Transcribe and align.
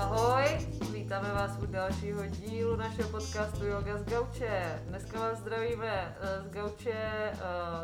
Ahoj, 0.00 0.44
vítáme 0.92 1.32
vás 1.32 1.58
u 1.62 1.66
dalšího 1.66 2.26
dílu 2.26 2.76
našeho 2.76 3.10
podcastu 3.10 3.66
Yoga 3.66 3.98
z 3.98 4.04
Gauče. 4.04 4.82
Dneska 4.86 5.20
vás 5.20 5.38
zdravíme 5.38 6.16
eh, 6.20 6.42
z 6.42 6.50
Gauče 6.50 6.92
eh, 6.92 7.36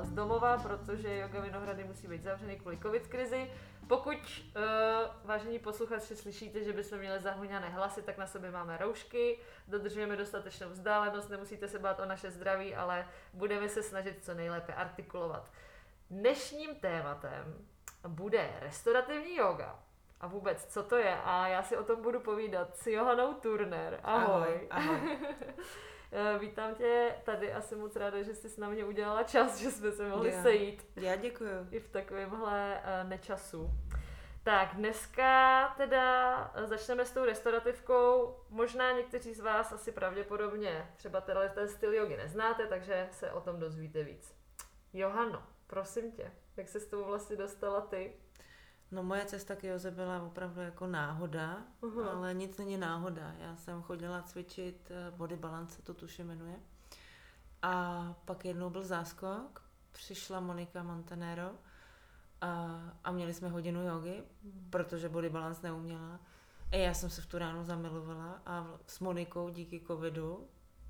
z 0.02 0.10
domova, 0.10 0.58
protože 0.58 1.16
Yoga 1.16 1.40
Vinohrady 1.40 1.84
musí 1.84 2.08
být 2.08 2.22
zavřený 2.22 2.56
kvůli 2.56 2.78
covid 2.78 3.06
krizi. 3.06 3.50
Pokud, 3.88 4.16
uh, 4.16 4.62
vážení 5.24 5.58
posluchači, 5.58 6.16
slyšíte, 6.16 6.64
že 6.64 6.72
bychom 6.72 6.98
měli 6.98 7.20
zahoněné 7.20 7.68
hlasy, 7.68 8.02
tak 8.02 8.18
na 8.18 8.26
sobě 8.26 8.50
máme 8.50 8.76
roušky, 8.76 9.38
dodržujeme 9.68 10.16
dostatečnou 10.16 10.68
vzdálenost, 10.68 11.30
nemusíte 11.30 11.68
se 11.68 11.78
bát 11.78 12.00
o 12.00 12.04
naše 12.04 12.30
zdraví, 12.30 12.74
ale 12.74 13.08
budeme 13.32 13.68
se 13.68 13.82
snažit 13.82 14.24
co 14.24 14.34
nejlépe 14.34 14.74
artikulovat. 14.74 15.50
Dnešním 16.10 16.74
tématem 16.74 17.54
bude 18.08 18.50
restaurativní 18.60 19.36
yoga. 19.36 19.85
A 20.20 20.26
vůbec, 20.26 20.64
co 20.66 20.82
to 20.82 20.96
je? 20.96 21.16
A 21.24 21.48
já 21.48 21.62
si 21.62 21.76
o 21.76 21.84
tom 21.84 22.02
budu 22.02 22.20
povídat 22.20 22.76
s 22.76 22.86
Johanou 22.86 23.34
Turner. 23.34 24.00
Ahoj. 24.02 24.68
Ahoj. 24.70 24.96
ahoj. 24.96 25.18
Eh, 26.12 26.38
vítám 26.38 26.74
tě 26.74 27.14
tady 27.24 27.52
a 27.52 27.60
jsem 27.60 27.80
moc 27.80 27.96
ráda, 27.96 28.22
že 28.22 28.34
jsi 28.34 28.60
na 28.60 28.68
mě 28.68 28.84
udělala 28.84 29.22
čas, 29.22 29.58
že 29.58 29.70
jsme 29.70 29.92
se 29.92 30.08
mohli 30.08 30.30
Já. 30.30 30.42
sejít 30.42 30.86
Já 30.96 31.16
děkuju. 31.16 31.68
i 31.70 31.80
v 31.80 31.88
takovémhle 31.88 32.80
eh, 32.84 33.04
nečasu. 33.04 33.70
Tak 34.42 34.74
dneska 34.74 35.74
teda 35.76 36.36
eh, 36.54 36.66
začneme 36.66 37.04
s 37.04 37.10
tou 37.12 37.24
restaurativkou. 37.24 38.36
Možná 38.50 38.92
někteří 38.92 39.34
z 39.34 39.40
vás 39.40 39.72
asi 39.72 39.92
pravděpodobně 39.92 40.90
třeba 40.96 41.20
tenhle 41.20 41.48
ten 41.48 41.68
styl 41.68 41.94
jogy 41.94 42.16
neznáte, 42.16 42.66
takže 42.66 43.08
se 43.10 43.32
o 43.32 43.40
tom 43.40 43.60
dozvíte 43.60 44.02
víc. 44.02 44.34
Johano, 44.92 45.42
prosím 45.66 46.12
tě, 46.12 46.32
jak 46.56 46.68
se 46.68 46.80
s 46.80 46.86
tou 46.86 47.04
vlastně 47.04 47.36
dostala 47.36 47.80
ty? 47.80 48.12
No 48.90 49.02
moje 49.02 49.24
cesta 49.24 49.56
k 49.56 49.64
Joze 49.64 49.90
byla 49.90 50.22
opravdu 50.22 50.60
jako 50.60 50.86
náhoda, 50.86 51.64
Aha. 51.82 52.10
ale 52.10 52.34
nic 52.34 52.58
není 52.58 52.76
náhoda. 52.76 53.34
Já 53.38 53.56
jsem 53.56 53.82
chodila 53.82 54.22
cvičit 54.22 54.90
eh, 54.90 55.10
body 55.16 55.36
balance, 55.36 55.82
to 55.82 55.94
tuž 55.94 56.18
jmenuje. 56.18 56.56
A 57.62 58.14
pak 58.24 58.44
jednou 58.44 58.70
byl 58.70 58.84
záskok, 58.84 59.62
přišla 59.92 60.40
Monika 60.40 60.82
Montanero 60.82 61.50
a, 62.40 62.80
a 63.04 63.12
měli 63.12 63.34
jsme 63.34 63.48
hodinu 63.48 63.82
jogy, 63.82 64.22
protože 64.70 65.08
body 65.08 65.30
balance 65.30 65.66
neuměla. 65.66 66.20
A 66.72 66.76
já 66.76 66.94
jsem 66.94 67.10
se 67.10 67.22
v 67.22 67.26
tu 67.26 67.38
ránu 67.38 67.64
zamilovala 67.64 68.42
a 68.46 68.78
s 68.86 69.00
Monikou 69.00 69.48
díky 69.48 69.80
covidu, 69.86 70.48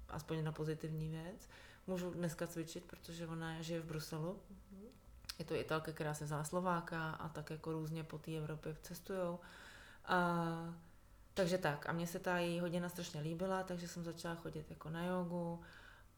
aspoň 0.08 0.44
na 0.44 0.52
pozitivní 0.52 1.08
věc, 1.08 1.48
můžu 1.86 2.10
dneska 2.10 2.46
cvičit, 2.46 2.84
protože 2.84 3.26
ona 3.26 3.62
žije 3.62 3.80
v 3.80 3.84
Bruselu. 3.84 4.40
Je 5.38 5.44
to 5.44 5.54
Italka, 5.54 5.92
která 5.92 6.14
se 6.14 6.24
vzala 6.24 6.44
Slováka 6.44 7.10
a 7.10 7.28
tak 7.28 7.50
jako 7.50 7.72
různě 7.72 8.04
po 8.04 8.18
té 8.18 8.36
Evropě 8.36 8.76
cestujou. 8.82 9.40
A, 10.04 10.74
takže 11.34 11.58
tak, 11.58 11.88
a 11.88 11.92
mně 11.92 12.06
se 12.06 12.18
ta 12.18 12.38
její 12.38 12.60
hodina 12.60 12.88
strašně 12.88 13.20
líbila, 13.20 13.62
takže 13.62 13.88
jsem 13.88 14.04
začala 14.04 14.34
chodit 14.34 14.70
jako 14.70 14.90
na 14.90 15.04
jogu 15.04 15.60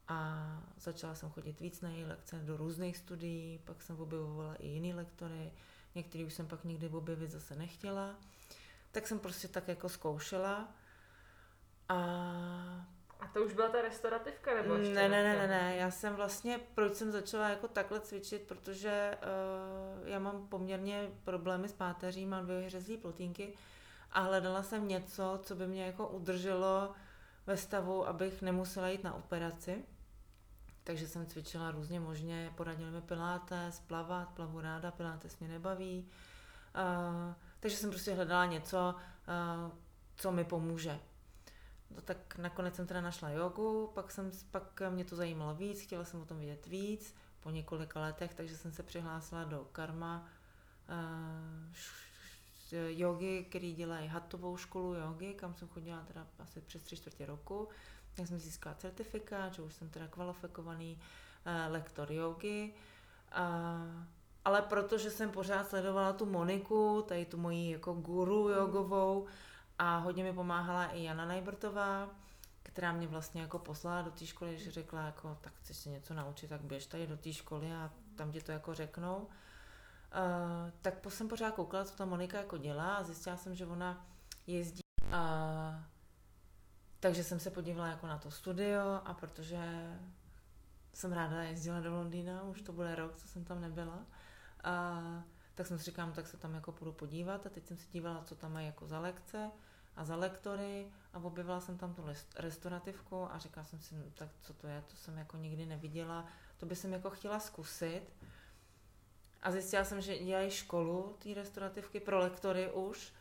a 0.08 0.46
začala 0.80 1.14
jsem 1.14 1.30
chodit 1.30 1.60
víc 1.60 1.80
na 1.80 1.90
její 1.90 2.04
lekce 2.04 2.38
do 2.38 2.56
různých 2.56 2.96
studií, 2.96 3.58
pak 3.64 3.82
jsem 3.82 4.00
objevovala 4.00 4.54
i 4.54 4.66
jiný 4.66 4.94
lektory, 4.94 5.52
některý 5.94 6.24
už 6.24 6.34
jsem 6.34 6.46
pak 6.46 6.64
nikdy 6.64 6.88
objevit 6.88 7.30
zase 7.30 7.56
nechtěla. 7.56 8.14
Tak 8.92 9.06
jsem 9.06 9.18
prostě 9.18 9.48
tak 9.48 9.68
jako 9.68 9.88
zkoušela 9.88 10.68
a 11.88 11.98
A 13.20 13.26
to 13.26 13.44
už 13.44 13.52
byla 13.52 13.68
ta 13.68 13.82
restaurativka 13.82 14.54
nebo 14.54 14.74
ještě? 14.74 14.94
ne, 14.94 15.08
ne, 15.08 15.22
ne, 15.22 15.36
ne, 15.36 15.46
ne, 15.46 15.76
já 15.76 15.90
jsem 15.90 16.14
vlastně, 16.14 16.60
proč 16.74 16.94
jsem 16.94 17.10
začala 17.10 17.48
jako 17.48 17.68
takhle 17.68 18.00
cvičit, 18.00 18.42
protože 18.42 19.18
uh, 20.02 20.08
já 20.08 20.18
mám 20.18 20.48
poměrně 20.48 21.10
problémy 21.24 21.68
s 21.68 21.72
páteří, 21.72 22.26
mám 22.26 22.44
dvě 22.44 22.58
vyhřezlý 22.58 22.96
plotínky 22.96 23.54
a 24.12 24.20
hledala 24.20 24.62
jsem 24.62 24.88
něco, 24.88 25.40
co 25.42 25.54
by 25.54 25.66
mě 25.66 25.86
jako 25.86 26.08
udrželo 26.08 26.92
ve 27.46 27.56
stavu, 27.56 28.08
abych 28.08 28.42
nemusela 28.42 28.88
jít 28.88 29.04
na 29.04 29.14
operaci. 29.14 29.84
Takže 30.84 31.08
jsem 31.08 31.26
cvičila 31.26 31.70
různě 31.70 32.00
možně, 32.00 32.52
poradili 32.56 32.90
mi 32.90 33.00
pilates, 33.00 33.80
plavat, 33.80 34.28
plavu 34.28 34.60
ráda, 34.60 34.90
pilates 34.90 35.38
mě 35.38 35.48
nebaví. 35.48 36.08
Uh, 36.74 37.34
takže 37.60 37.76
jsem 37.76 37.90
prostě 37.90 38.14
hledala 38.14 38.46
něco, 38.46 38.94
uh, 38.94 39.72
co 40.16 40.32
mi 40.32 40.44
pomůže. 40.44 41.00
No 41.90 42.00
tak 42.02 42.38
nakonec 42.38 42.74
jsem 42.74 42.86
teda 42.86 43.00
našla 43.00 43.30
jogu, 43.30 43.90
pak, 43.94 44.10
jsem, 44.10 44.30
pak 44.50 44.82
mě 44.90 45.04
to 45.04 45.16
zajímalo 45.16 45.54
víc, 45.54 45.80
chtěla 45.80 46.04
jsem 46.04 46.20
o 46.20 46.24
tom 46.24 46.38
vědět 46.38 46.66
víc 46.66 47.14
po 47.40 47.50
několika 47.50 48.00
letech, 48.00 48.34
takže 48.34 48.56
jsem 48.56 48.72
se 48.72 48.82
přihlásila 48.82 49.44
do 49.44 49.66
karma 49.72 50.28
uh, 50.88 50.98
jogy, 52.88 53.44
který 53.48 53.74
dělají 53.74 54.08
hatovou 54.08 54.56
školu 54.56 54.94
jogy, 54.94 55.34
kam 55.34 55.54
jsem 55.54 55.68
chodila 55.68 56.04
teda 56.08 56.26
asi 56.38 56.60
přes 56.60 56.82
tři 56.82 56.96
čtvrtě 56.96 57.26
roku. 57.26 57.68
Tak 58.14 58.26
jsem 58.26 58.38
získala 58.38 58.74
certifikát, 58.74 59.54
že 59.54 59.62
už 59.62 59.74
jsem 59.74 59.88
teda 59.88 60.06
kvalifikovaný 60.06 60.98
uh, 60.98 61.72
lektor 61.72 62.12
jogy. 62.12 62.74
Uh, 63.38 64.02
ale 64.44 64.62
protože 64.62 65.10
jsem 65.10 65.30
pořád 65.30 65.68
sledovala 65.68 66.12
tu 66.12 66.26
Moniku, 66.26 67.04
tady 67.08 67.24
tu 67.24 67.36
moji 67.36 67.72
jako 67.72 67.92
guru 67.92 68.48
jogovou, 68.48 69.26
a 69.78 69.98
hodně 69.98 70.24
mi 70.24 70.32
pomáhala 70.32 70.86
i 70.86 71.02
Jana 71.02 71.26
Najbrtová, 71.26 72.08
která 72.62 72.92
mě 72.92 73.06
vlastně 73.06 73.40
jako 73.40 73.58
poslala 73.58 74.02
do 74.02 74.10
té 74.10 74.26
školy, 74.26 74.58
že 74.58 74.70
řekla 74.70 75.02
jako, 75.02 75.38
tak 75.40 75.52
chceš 75.54 75.76
se 75.76 75.88
něco 75.88 76.14
naučit, 76.14 76.48
tak 76.48 76.60
běž 76.60 76.86
tady 76.86 77.06
do 77.06 77.16
té 77.16 77.32
školy 77.32 77.72
a 77.72 77.90
tam 78.16 78.32
ti 78.32 78.40
to 78.40 78.52
jako 78.52 78.74
řeknou. 78.74 79.16
Uh, 79.16 80.70
tak 80.82 80.94
jsem 81.08 81.28
pořád 81.28 81.54
koukala, 81.54 81.84
co 81.84 81.96
ta 81.96 82.04
Monika 82.04 82.38
jako 82.38 82.56
dělá 82.58 82.94
a 82.94 83.02
zjistila 83.02 83.36
jsem, 83.36 83.54
že 83.54 83.66
ona 83.66 84.06
jezdí. 84.46 84.80
Uh, 85.06 85.12
takže 87.00 87.24
jsem 87.24 87.40
se 87.40 87.50
podívala 87.50 87.88
jako 87.88 88.06
na 88.06 88.18
to 88.18 88.30
studio 88.30 89.00
a 89.04 89.14
protože 89.14 89.58
jsem 90.94 91.12
ráda 91.12 91.42
jezdila 91.42 91.80
do 91.80 91.94
Londýna, 91.94 92.42
už 92.42 92.62
to 92.62 92.72
bude 92.72 92.94
rok, 92.94 93.16
co 93.16 93.28
jsem 93.28 93.44
tam 93.44 93.60
nebyla, 93.60 93.96
uh, 93.96 95.22
tak 95.54 95.66
jsem 95.66 95.78
si 95.78 95.84
říkám, 95.84 96.12
tak 96.12 96.26
se 96.26 96.36
tam 96.36 96.54
jako 96.54 96.72
půjdu 96.72 96.92
podívat 96.92 97.46
a 97.46 97.48
teď 97.48 97.66
jsem 97.66 97.76
si 97.76 97.86
dívala, 97.92 98.22
co 98.24 98.34
tam 98.34 98.52
mají 98.52 98.66
jako 98.66 98.86
za 98.86 99.00
lekce 99.00 99.50
a 99.98 100.04
za 100.04 100.16
lektory 100.16 100.86
a 101.12 101.18
objevila 101.18 101.60
jsem 101.60 101.78
tam 101.78 101.94
tu 101.94 102.04
restaurativku 102.36 103.32
a 103.32 103.38
říkala 103.38 103.64
jsem 103.64 103.80
si, 103.80 103.94
no, 103.94 104.02
tak 104.14 104.28
co 104.40 104.54
to 104.54 104.66
je, 104.66 104.84
to 104.86 104.96
jsem 104.96 105.18
jako 105.18 105.36
nikdy 105.36 105.66
neviděla, 105.66 106.26
to 106.56 106.66
by 106.66 106.76
jsem 106.76 106.92
jako 106.92 107.10
chtěla 107.10 107.40
zkusit. 107.40 108.02
A 109.42 109.50
zjistila 109.50 109.84
jsem, 109.84 110.00
že 110.00 110.18
dělají 110.18 110.50
školu 110.50 111.16
té 111.22 111.34
restaurativky 111.34 112.00
pro 112.00 112.18
lektory 112.18 112.72
už 112.72 113.12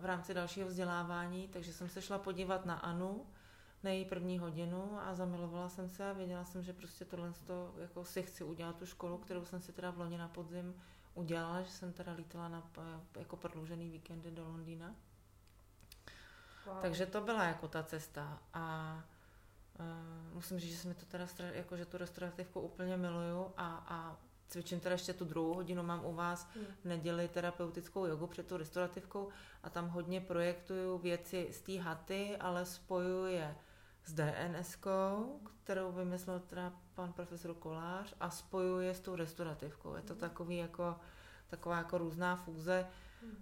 v 0.00 0.04
rámci 0.04 0.34
dalšího 0.34 0.68
vzdělávání, 0.68 1.48
takže 1.48 1.72
jsem 1.72 1.88
se 1.88 2.02
šla 2.02 2.18
podívat 2.18 2.66
na 2.66 2.74
Anu, 2.74 3.26
na 3.82 3.90
její 3.90 4.04
první 4.04 4.38
hodinu 4.38 4.98
a 5.00 5.14
zamilovala 5.14 5.68
jsem 5.68 5.88
se 5.88 6.10
a 6.10 6.12
věděla 6.12 6.44
jsem, 6.44 6.62
že 6.62 6.72
prostě 6.72 7.04
tohle 7.04 7.32
to, 7.46 7.74
jako 7.78 8.04
si 8.04 8.22
chci 8.22 8.44
udělat 8.44 8.76
tu 8.76 8.86
školu, 8.86 9.18
kterou 9.18 9.44
jsem 9.44 9.60
si 9.60 9.72
teda 9.72 9.90
v 9.90 9.98
loni 9.98 10.18
na 10.18 10.28
podzim 10.28 10.74
udělala, 11.14 11.62
že 11.62 11.70
jsem 11.70 11.92
teda 11.92 12.12
lítala 12.12 12.48
na 12.48 12.70
jako 13.18 13.36
prodloužený 13.36 13.88
víkendy 13.88 14.30
do 14.30 14.44
Londýna. 14.44 14.94
Wow. 16.66 16.76
Takže 16.80 17.06
to 17.06 17.20
byla 17.20 17.44
jako 17.44 17.68
ta 17.68 17.82
cesta 17.82 18.38
a 18.54 18.96
uh, 19.80 20.34
musím 20.34 20.58
říct, 20.58 20.72
že 20.72 20.78
se 20.78 20.88
mi 20.88 20.94
to 20.94 21.06
teda, 21.06 21.26
jako, 21.52 21.76
že 21.76 21.86
tu 21.86 21.98
restaurativku 21.98 22.60
úplně 22.60 22.96
miluju 22.96 23.52
a, 23.56 23.84
a 23.88 24.16
cvičím 24.48 24.80
teda 24.80 24.92
ještě 24.92 25.12
tu 25.12 25.24
druhou 25.24 25.54
hodinu, 25.54 25.82
mám 25.82 26.04
u 26.04 26.14
vás 26.14 26.48
Hmm. 26.54 26.66
v 26.82 26.84
neděli 26.84 27.28
terapeutickou 27.28 28.06
jogu 28.06 28.26
před 28.26 28.46
tu 28.46 28.56
restaurativkou 28.56 29.28
a 29.62 29.70
tam 29.70 29.88
hodně 29.88 30.20
projektuju 30.20 30.98
věci 30.98 31.48
z 31.52 31.60
té 31.60 31.80
haty, 31.80 32.36
ale 32.36 32.66
spojuju 32.66 33.26
je 33.26 33.56
s 34.04 34.12
dns 34.12 34.78
kterou 35.64 35.92
vymyslel 35.92 36.40
teda 36.40 36.72
pan 36.94 37.12
profesor 37.12 37.54
Kolář 37.54 38.14
a 38.20 38.30
spojuju 38.30 38.80
je 38.80 38.94
s 38.94 39.00
tou 39.00 39.16
restaurativkou. 39.16 39.94
Je 39.94 40.02
to 40.02 40.14
takový 40.14 40.56
jako, 40.56 40.96
taková 41.46 41.76
jako 41.76 41.98
různá 41.98 42.36
fúze, 42.36 42.86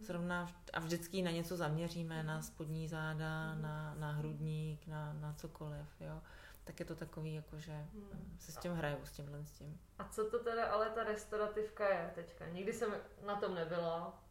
Zrovna 0.00 0.48
a 0.72 0.80
vždycky 0.80 1.22
na 1.22 1.30
něco 1.30 1.56
zaměříme, 1.56 2.22
na 2.22 2.42
spodní 2.42 2.88
záda, 2.88 3.54
na, 3.54 3.94
na 3.98 4.10
hrudník, 4.12 4.86
na, 4.86 5.12
na 5.12 5.32
cokoliv, 5.32 5.86
jo. 6.00 6.22
Tak 6.64 6.80
je 6.80 6.86
to 6.86 6.96
takový, 6.96 7.34
jako 7.34 7.58
že 7.58 7.72
Hmm. 7.72 8.02
mm, 8.12 8.36
se 8.40 8.52
s 8.52 8.56
tím 8.56 8.72
hraju, 8.72 8.96
s 9.04 9.10
tímhle 9.12 9.44
s 9.46 9.50
tím. 9.52 9.80
A 9.98 10.04
co 10.08 10.30
to 10.30 10.38
teda 10.38 10.66
ale 10.66 10.90
ta 10.90 11.04
restaurativka 11.04 11.88
je 11.88 12.10
teďka? 12.14 12.46
Nikdy 12.46 12.72
jsem 12.72 12.94
na 13.26 13.36
tom 13.36 13.54
nebyla. 13.54 14.22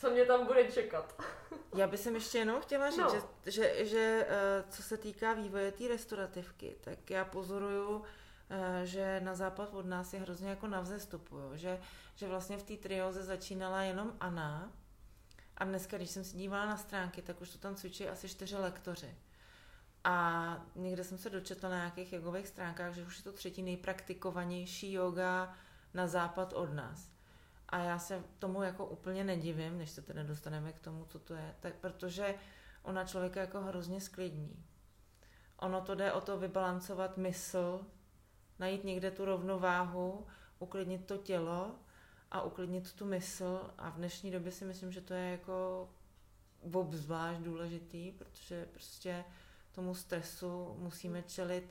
Co 0.00 0.10
mě 0.10 0.24
tam 0.24 0.46
bude 0.46 0.72
čekat? 0.72 1.22
Já 1.76 1.86
bych 1.86 2.00
jsem 2.00 2.14
ještě 2.14 2.38
jenom 2.38 2.60
chtěla 2.60 2.90
říct, 2.90 2.98
No. 2.98 3.10
že, 3.44 3.50
že, 3.50 3.84
že 3.86 4.26
eh, 4.28 4.64
co 4.70 4.82
se 4.82 4.96
týká 4.96 5.32
vývoje 5.34 5.72
té 5.72 5.88
restaurativky, 5.88 6.76
tak 6.80 7.10
já 7.10 7.24
pozoruju, 7.24 8.02
eh, 8.04 8.08
že 8.84 9.20
na 9.20 9.34
západ 9.34 9.74
od 9.74 9.86
nás 9.86 10.12
je 10.12 10.20
hrozně 10.20 10.48
jako 10.48 10.66
na 10.66 10.80
vzestupu, 10.80 11.36
jo? 11.36 11.56
Že, 11.56 11.80
že 12.14 12.28
vlastně 12.28 12.58
v 12.58 12.62
té 12.62 12.76
trioze 12.76 13.24
začínala 13.24 13.82
jenom 13.82 14.12
Anna 14.20 14.72
a 15.56 15.64
dneska, 15.64 15.96
když 15.96 16.10
jsem 16.10 16.24
se 16.24 16.36
dívala 16.36 16.66
na 16.66 16.76
stránky, 16.76 17.22
tak 17.22 17.40
už 17.40 17.50
to 17.50 17.58
tam 17.58 17.74
cvičí 17.74 18.08
asi 18.08 18.28
čtyři 18.28 18.56
lektoři. 18.56 19.14
A 20.04 20.66
někde 20.74 21.04
jsem 21.04 21.18
se 21.18 21.30
dočetla 21.30 21.68
na 21.68 21.76
nějakých 21.76 22.12
jogových 22.12 22.48
stránkách, 22.48 22.94
že 22.94 23.02
už 23.02 23.18
je 23.18 23.24
to 23.24 23.32
třetí 23.32 23.62
nejpraktikovanější 23.62 24.92
yoga 24.92 25.54
na 25.94 26.06
západ 26.06 26.52
od 26.52 26.72
nás. 26.72 27.10
A 27.68 27.78
já 27.78 27.98
se 27.98 28.22
tomu 28.38 28.62
jako 28.62 28.86
úplně 28.86 29.24
nedivím, 29.24 29.78
než 29.78 29.90
se 29.90 30.02
tedy 30.02 30.24
dostaneme 30.24 30.72
k 30.72 30.80
tomu, 30.80 31.04
co 31.04 31.18
to 31.18 31.34
je, 31.34 31.54
tak 31.60 31.74
protože 31.74 32.34
ona 32.82 33.04
člověka 33.04 33.40
jako 33.40 33.60
hrozně 33.60 34.00
sklidní. 34.00 34.64
Ono 35.56 35.80
to 35.80 35.94
jde 35.94 36.12
o 36.12 36.20
to 36.20 36.38
vybalancovat 36.38 37.16
mysl, 37.16 37.86
najít 38.58 38.84
někde 38.84 39.10
tu 39.10 39.24
rovnováhu, 39.24 40.26
uklidnit 40.58 41.06
to 41.06 41.16
tělo 41.16 41.74
a 42.30 42.42
uklidnit 42.42 42.92
tu 42.92 43.06
mysl 43.06 43.70
a 43.78 43.90
v 43.90 43.96
dnešní 43.96 44.30
době 44.30 44.52
si 44.52 44.64
myslím, 44.64 44.92
že 44.92 45.00
to 45.00 45.14
je 45.14 45.30
jako 45.30 45.88
obzvlášť 46.72 47.40
důležitý, 47.40 48.12
protože 48.12 48.66
prostě 48.72 49.24
tomu 49.72 49.94
stresu 49.94 50.76
musíme 50.78 51.22
čelit, 51.22 51.70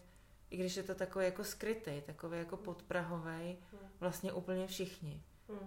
i 0.49 0.57
když 0.57 0.77
je 0.77 0.83
to 0.83 0.95
takový 0.95 1.25
jako 1.25 1.43
skrytý, 1.43 2.01
takový 2.05 2.37
jako 2.37 2.57
podprahový, 2.57 3.57
vlastně 3.99 4.33
úplně 4.33 4.67
všichni. 4.67 5.23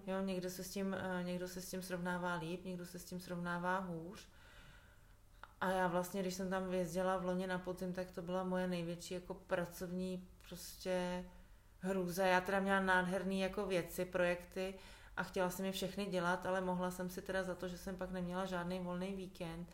Jo, 0.06 0.22
někdo 0.22 0.50
se, 0.50 0.64
s 0.64 0.70
tím, 0.70 0.94
eh, 0.94 1.22
někdo 1.24 1.48
se 1.48 1.60
s 1.60 1.70
tím 1.70 1.82
srovnává 1.82 2.34
líp, 2.34 2.64
někdo 2.64 2.86
se 2.86 2.98
s 2.98 3.04
tím 3.04 3.20
srovnává 3.20 3.78
hůř. 3.78 4.28
A 5.60 5.70
já 5.70 5.86
vlastně, 5.86 6.22
když 6.22 6.34
jsem 6.34 6.50
tam 6.50 6.68
vyjezdila 6.68 7.16
v 7.16 7.24
loni 7.24 7.46
na 7.46 7.58
podzim, 7.58 7.92
tak 7.92 8.10
to 8.10 8.22
byla 8.22 8.44
moje 8.44 8.68
největší 8.68 9.14
jako 9.14 9.34
pracovní 9.34 10.28
prostě 10.48 11.24
hrůza. 11.80 12.26
Já 12.26 12.40
teda 12.40 12.60
měla 12.60 12.80
nádherný 12.80 13.40
jako 13.40 13.66
věci, 13.66 14.04
projekty 14.04 14.74
a 15.16 15.22
chtěla 15.22 15.50
jsem 15.50 15.64
je 15.64 15.72
všechny 15.72 16.06
dělat, 16.06 16.46
ale 16.46 16.60
mohla 16.60 16.90
jsem 16.90 17.10
si 17.10 17.22
teda 17.22 17.42
za 17.42 17.54
to, 17.54 17.68
že 17.68 17.78
jsem 17.78 17.96
pak 17.96 18.10
neměla 18.10 18.46
žádný 18.46 18.80
volný 18.80 19.14
víkend. 19.14 19.68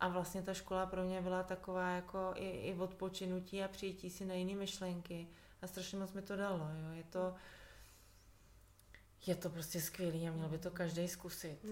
A 0.00 0.08
vlastně 0.08 0.42
ta 0.42 0.54
škola 0.54 0.86
pro 0.86 1.04
mě 1.04 1.22
byla 1.22 1.42
taková 1.42 1.90
jako 1.90 2.32
i, 2.34 2.48
i 2.50 2.74
odpočinutí 2.74 3.62
a 3.62 3.68
přijítí 3.68 4.10
si 4.10 4.24
na 4.24 4.34
jiné 4.34 4.54
myšlenky. 4.54 5.28
A 5.62 5.66
strašně 5.66 5.98
moc 5.98 6.12
mi 6.12 6.22
to 6.22 6.36
dalo. 6.36 6.58
Jo. 6.58 6.92
Je 6.92 7.04
to, 7.04 7.34
je 9.26 9.34
to 9.34 9.50
prostě 9.50 9.80
skvělý 9.80 10.28
a 10.28 10.32
měl 10.32 10.48
by 10.48 10.58
to 10.58 10.70
každý 10.70 11.08
zkusit. 11.08 11.58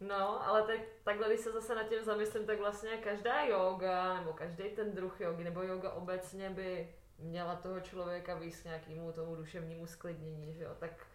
No, 0.00 0.48
ale 0.48 0.62
tak, 0.62 0.80
takhle, 1.04 1.28
když 1.28 1.40
se 1.40 1.52
zase 1.52 1.74
nad 1.74 1.88
tím 1.88 2.04
zamyslím, 2.04 2.46
tak 2.46 2.58
vlastně 2.58 2.90
každá 2.90 3.44
yoga, 3.44 4.14
nebo 4.20 4.32
každý 4.32 4.64
ten 4.64 4.94
druh 4.94 5.20
jogy, 5.20 5.44
nebo 5.44 5.62
yoga 5.62 5.90
obecně 5.90 6.50
by 6.50 6.94
měla 7.18 7.56
toho 7.56 7.80
člověka 7.80 8.34
víc 8.34 8.64
nějakému 8.64 9.12
tomu 9.12 9.36
duševnímu 9.36 9.86
sklidnění, 9.86 10.54
že 10.54 10.64
jo? 10.64 10.70
Tak 10.78 11.06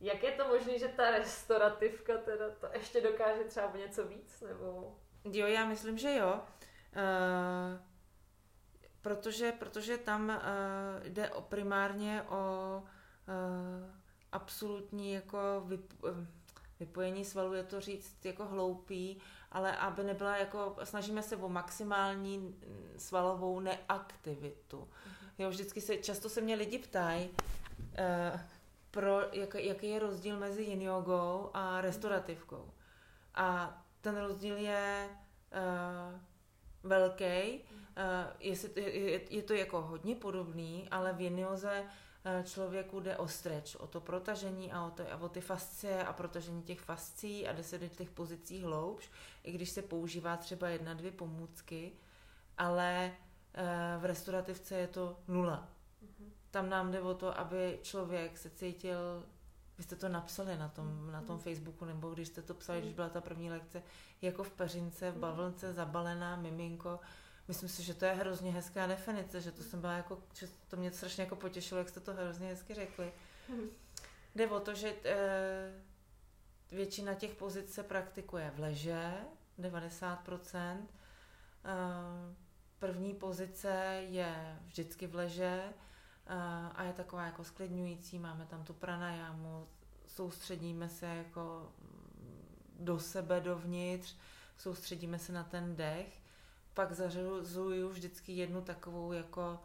jak 0.00 0.22
je 0.22 0.32
to 0.32 0.48
možné, 0.48 0.78
že 0.78 0.88
ta 0.88 1.10
restaurativka 1.10 2.18
teda 2.18 2.50
to 2.60 2.66
ještě 2.72 3.00
dokáže 3.00 3.44
třeba 3.44 3.76
něco 3.76 4.04
víc, 4.04 4.40
nebo... 4.40 4.96
Jo, 5.24 5.46
já 5.46 5.64
myslím, 5.66 5.98
že 5.98 6.14
jo. 6.14 6.40
Uh, 6.96 7.80
protože, 9.02 9.52
protože 9.52 9.98
tam 9.98 10.28
uh, 10.28 11.06
jde 11.08 11.30
o 11.30 11.42
primárně 11.42 12.22
o 12.28 12.82
uh, 12.82 13.90
absolutní 14.32 15.12
jako 15.12 15.38
vyp, 15.66 15.92
vypojení 16.80 17.24
svalů, 17.24 17.54
je 17.54 17.64
to 17.64 17.80
říct 17.80 18.24
jako 18.24 18.44
hloupý, 18.44 19.20
ale 19.52 19.76
aby 19.76 20.04
nebyla 20.04 20.36
jako, 20.36 20.76
snažíme 20.84 21.22
se 21.22 21.36
o 21.36 21.48
maximální 21.48 22.60
svalovou 22.96 23.60
neaktivitu. 23.60 24.78
Mm-hmm. 24.78 25.19
Jo, 25.40 25.50
vždycky 25.50 25.80
se, 25.80 25.96
často 25.96 26.28
se 26.28 26.40
mě 26.40 26.54
lidi 26.54 26.78
ptají, 26.78 27.28
uh, 27.28 28.40
pro, 28.90 29.20
jak, 29.32 29.54
jaký 29.54 29.88
je 29.88 29.98
rozdíl 29.98 30.38
mezi 30.38 30.62
yin 30.62 30.82
jogou 30.82 31.50
a 31.54 31.80
restaurativkou. 31.80 32.70
A 33.34 33.78
ten 34.00 34.16
rozdíl 34.16 34.56
je 34.56 35.08
uh, 35.08 36.20
velký, 36.82 37.24
uh, 37.24 37.62
je, 38.40 38.56
je, 38.90 39.20
je 39.34 39.42
to 39.42 39.54
jako 39.54 39.82
hodně 39.82 40.16
podobný, 40.16 40.88
ale 40.90 41.12
v 41.12 41.20
yin 41.20 41.38
joze 41.38 41.84
člověku 42.44 43.00
jde 43.00 43.16
o 43.16 43.28
stretch, 43.28 43.80
o 43.80 43.86
to 43.86 44.00
protažení 44.00 44.72
a 44.72 44.86
o, 44.86 44.90
to, 44.90 45.12
a 45.12 45.16
o 45.16 45.28
ty 45.28 45.40
fascie 45.40 46.04
a 46.04 46.12
protažení 46.12 46.62
těch 46.62 46.80
fascí 46.80 47.48
a 47.48 47.52
jde 47.52 47.62
se 47.62 47.78
do 47.78 47.88
těch 47.88 48.10
pozicí 48.10 48.62
hloubš, 48.62 49.10
i 49.44 49.52
když 49.52 49.70
se 49.70 49.82
používá 49.82 50.36
třeba 50.36 50.68
jedna, 50.68 50.94
dvě 50.94 51.10
pomůcky, 51.10 51.92
ale 52.58 53.12
v 53.98 54.04
restaurativce 54.04 54.74
je 54.74 54.86
to 54.86 55.18
nula 55.28 55.68
tam 56.50 56.70
nám 56.70 56.92
jde 56.92 57.00
o 57.00 57.14
to, 57.14 57.38
aby 57.38 57.78
člověk 57.82 58.38
se 58.38 58.50
cítil, 58.50 59.26
vy 59.78 59.84
jste 59.84 59.96
to 59.96 60.08
napsali 60.08 60.56
na 60.56 60.68
tom, 60.68 61.12
na 61.12 61.22
tom 61.22 61.36
mm. 61.36 61.42
Facebooku, 61.42 61.84
nebo 61.84 62.10
když 62.10 62.28
jste 62.28 62.42
to 62.42 62.54
psali, 62.54 62.80
když 62.80 62.90
mm. 62.90 62.96
byla 62.96 63.08
ta 63.08 63.20
první 63.20 63.50
lekce, 63.50 63.82
jako 64.22 64.44
v 64.44 64.50
peřince, 64.50 65.10
v 65.10 65.14
mm. 65.14 65.20
bavlnce, 65.20 65.72
zabalená, 65.72 66.36
miminko. 66.36 67.00
Myslím 67.48 67.68
si, 67.68 67.82
že 67.82 67.94
to 67.94 68.04
je 68.04 68.12
hrozně 68.12 68.52
hezká 68.52 68.86
definice, 68.86 69.40
že 69.40 69.52
to 69.52 69.62
jsem 69.62 69.80
byla 69.80 69.92
jako, 69.92 70.22
že 70.34 70.48
to 70.68 70.76
mě 70.76 70.92
strašně 70.92 71.24
jako 71.24 71.36
potěšilo, 71.36 71.78
jak 71.78 71.88
jste 71.88 72.00
to 72.00 72.14
hrozně 72.14 72.48
hezky 72.48 72.74
řekli. 72.74 73.12
Jde 74.34 74.48
o 74.48 74.60
to, 74.60 74.74
že 74.74 74.94
e, 75.04 75.82
většina 76.70 77.14
těch 77.14 77.34
pozic 77.34 77.74
se 77.74 77.82
praktikuje 77.82 78.52
v 78.54 78.58
leže, 78.60 79.14
90%. 79.58 80.86
E, 81.64 82.49
první 82.80 83.14
pozice 83.14 84.02
je 84.08 84.58
vždycky 84.66 85.06
v 85.06 85.14
leže, 85.14 85.62
a 86.74 86.82
je 86.82 86.92
taková 86.92 87.24
jako 87.24 87.44
sklidňující, 87.44 88.18
máme 88.18 88.46
tam 88.46 88.64
tu 88.64 88.72
pranajámu, 88.72 89.68
soustředíme 90.06 90.88
se 90.88 91.06
jako 91.06 91.72
do 92.78 92.98
sebe, 92.98 93.40
dovnitř, 93.40 94.16
soustředíme 94.56 95.18
se 95.18 95.32
na 95.32 95.44
ten 95.44 95.76
dech, 95.76 96.20
pak 96.74 96.92
zařazuju 96.92 97.88
vždycky 97.88 98.32
jednu 98.32 98.62
takovou 98.62 99.12
jako 99.12 99.60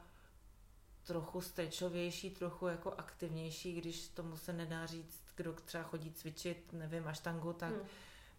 trochu 1.03 1.41
stečovější, 1.41 2.29
trochu 2.29 2.67
jako 2.67 2.93
aktivnější, 2.97 3.73
když 3.73 4.07
tomu 4.07 4.37
se 4.37 4.53
nedá 4.53 4.85
říct, 4.85 5.23
kdo 5.35 5.53
třeba 5.53 5.83
chodí 5.83 6.11
cvičit, 6.11 6.73
nevím, 6.73 7.07
až 7.07 7.19
tangu, 7.19 7.53
tak 7.53 7.71
hmm. 7.71 7.87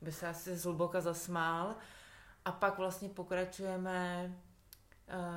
by 0.01 0.13
se 0.13 0.29
asi 0.29 0.57
zhluboka 0.57 1.01
zasmál. 1.01 1.75
A 2.45 2.53
pak 2.53 2.79
vlastně 2.79 3.09
pokračujeme 3.09 4.33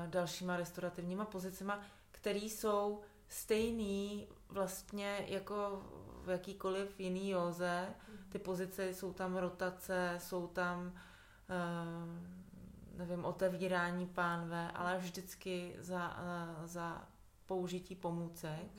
dalšíma 0.07 0.57
restaurativníma 0.57 1.25
pozicema, 1.25 1.81
které 2.11 2.39
jsou 2.39 3.01
stejný 3.27 4.27
vlastně 4.49 5.25
jako 5.27 5.83
v 6.23 6.29
jakýkoliv 6.29 6.99
jiný 6.99 7.29
józe. 7.29 7.89
Ty 8.29 8.39
pozice 8.39 8.93
jsou 8.93 9.13
tam 9.13 9.37
rotace, 9.37 10.15
jsou 10.17 10.47
tam 10.47 10.87
uh, 10.87 10.97
nevím, 12.97 13.25
otevírání 13.25 14.07
pánve, 14.07 14.71
ale 14.71 14.97
vždycky 14.97 15.75
za, 15.79 16.17
uh, 16.17 16.65
za 16.65 17.07
použití 17.45 17.95
pomůcek. 17.95 18.71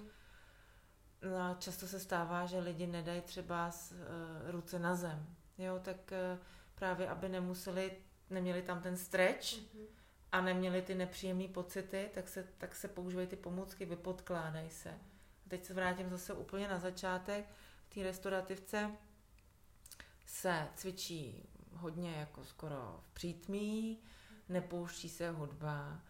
No 1.30 1.36
a 1.36 1.56
často 1.58 1.86
se 1.86 2.00
stává, 2.00 2.46
že 2.46 2.58
lidi 2.58 2.86
nedají 2.86 3.20
třeba 3.20 3.70
z, 3.70 3.92
ruce 4.46 4.78
na 4.78 4.94
zem. 4.94 5.26
Jo, 5.58 5.80
tak 5.82 6.12
právě 6.74 7.08
aby 7.08 7.28
nemuseli, 7.28 7.92
neměli 8.30 8.62
tam 8.62 8.82
ten 8.82 8.96
stretch, 8.96 9.44
mm-hmm 9.44 9.99
a 10.32 10.40
neměli 10.40 10.82
ty 10.82 10.94
nepříjemné 10.94 11.48
pocity, 11.48 12.10
tak 12.14 12.28
se, 12.28 12.46
tak 12.58 12.74
se 12.74 12.88
používají 12.88 13.28
ty 13.28 13.36
pomůcky, 13.36 13.84
vypodkládají 13.84 14.70
se. 14.70 14.90
A 15.46 15.48
teď 15.48 15.64
se 15.64 15.74
vrátím 15.74 16.10
zase 16.10 16.32
úplně 16.32 16.68
na 16.68 16.78
začátek. 16.78 17.44
V 17.84 17.94
té 17.94 18.02
restaurativce 18.02 18.90
se 20.26 20.68
cvičí 20.74 21.48
hodně 21.72 22.12
jako 22.12 22.44
skoro 22.44 23.00
v 23.02 23.14
přítmí, 23.14 23.98
nepouští 24.48 25.08
se 25.08 25.30
hudba, 25.30 26.00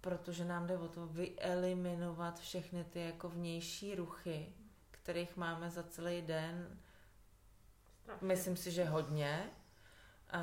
protože 0.00 0.44
nám 0.44 0.66
jde 0.66 0.78
o 0.78 0.88
to 0.88 1.06
vyeliminovat 1.06 2.40
všechny 2.40 2.84
ty 2.84 3.00
jako 3.00 3.28
vnější 3.28 3.94
ruchy, 3.94 4.52
kterých 4.90 5.36
máme 5.36 5.70
za 5.70 5.82
celý 5.82 6.22
den. 6.22 6.78
Strašně. 8.02 8.26
Myslím 8.26 8.56
si, 8.56 8.70
že 8.70 8.84
hodně. 8.84 9.50
A 10.30 10.40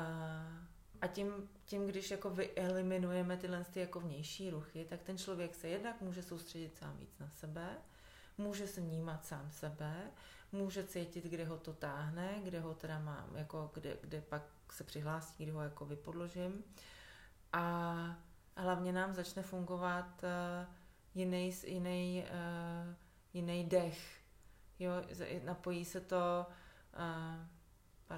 a 1.00 1.06
tím, 1.06 1.48
tím, 1.64 1.86
když 1.86 2.10
jako 2.10 2.30
vyeliminujeme 2.30 3.36
tyhle 3.36 3.64
ty 3.64 3.80
jako 3.80 4.00
vnější 4.00 4.50
ruchy, 4.50 4.84
tak 4.84 5.02
ten 5.02 5.18
člověk 5.18 5.54
se 5.54 5.68
jednak 5.68 6.00
může 6.00 6.22
soustředit 6.22 6.76
sám 6.76 6.96
víc 6.96 7.18
na 7.18 7.28
sebe, 7.28 7.76
může 8.38 8.66
se 8.66 8.80
vnímat 8.80 9.26
sám 9.26 9.50
sebe, 9.50 10.10
může 10.52 10.84
cítit, 10.84 11.24
kde 11.24 11.44
ho 11.44 11.58
to 11.58 11.72
táhne, 11.72 12.40
kde 12.44 12.60
ho 12.60 12.74
teda 12.74 12.98
mám, 12.98 13.36
jako 13.36 13.70
kde, 13.74 13.96
kde 14.00 14.20
pak 14.20 14.42
se 14.72 14.84
přihlásí, 14.84 15.44
kde 15.44 15.52
ho 15.52 15.62
jako 15.62 15.84
vypodložím. 15.84 16.64
A 17.52 18.16
hlavně 18.56 18.92
nám 18.92 19.14
začne 19.14 19.42
fungovat 19.42 20.24
jiný, 21.14 21.52
jiný, 21.66 22.24
jiný 23.32 23.64
dech. 23.64 24.20
Jo, 24.78 24.92
napojí 25.44 25.84
se 25.84 26.00
to 26.00 26.46
uh, 26.96 27.46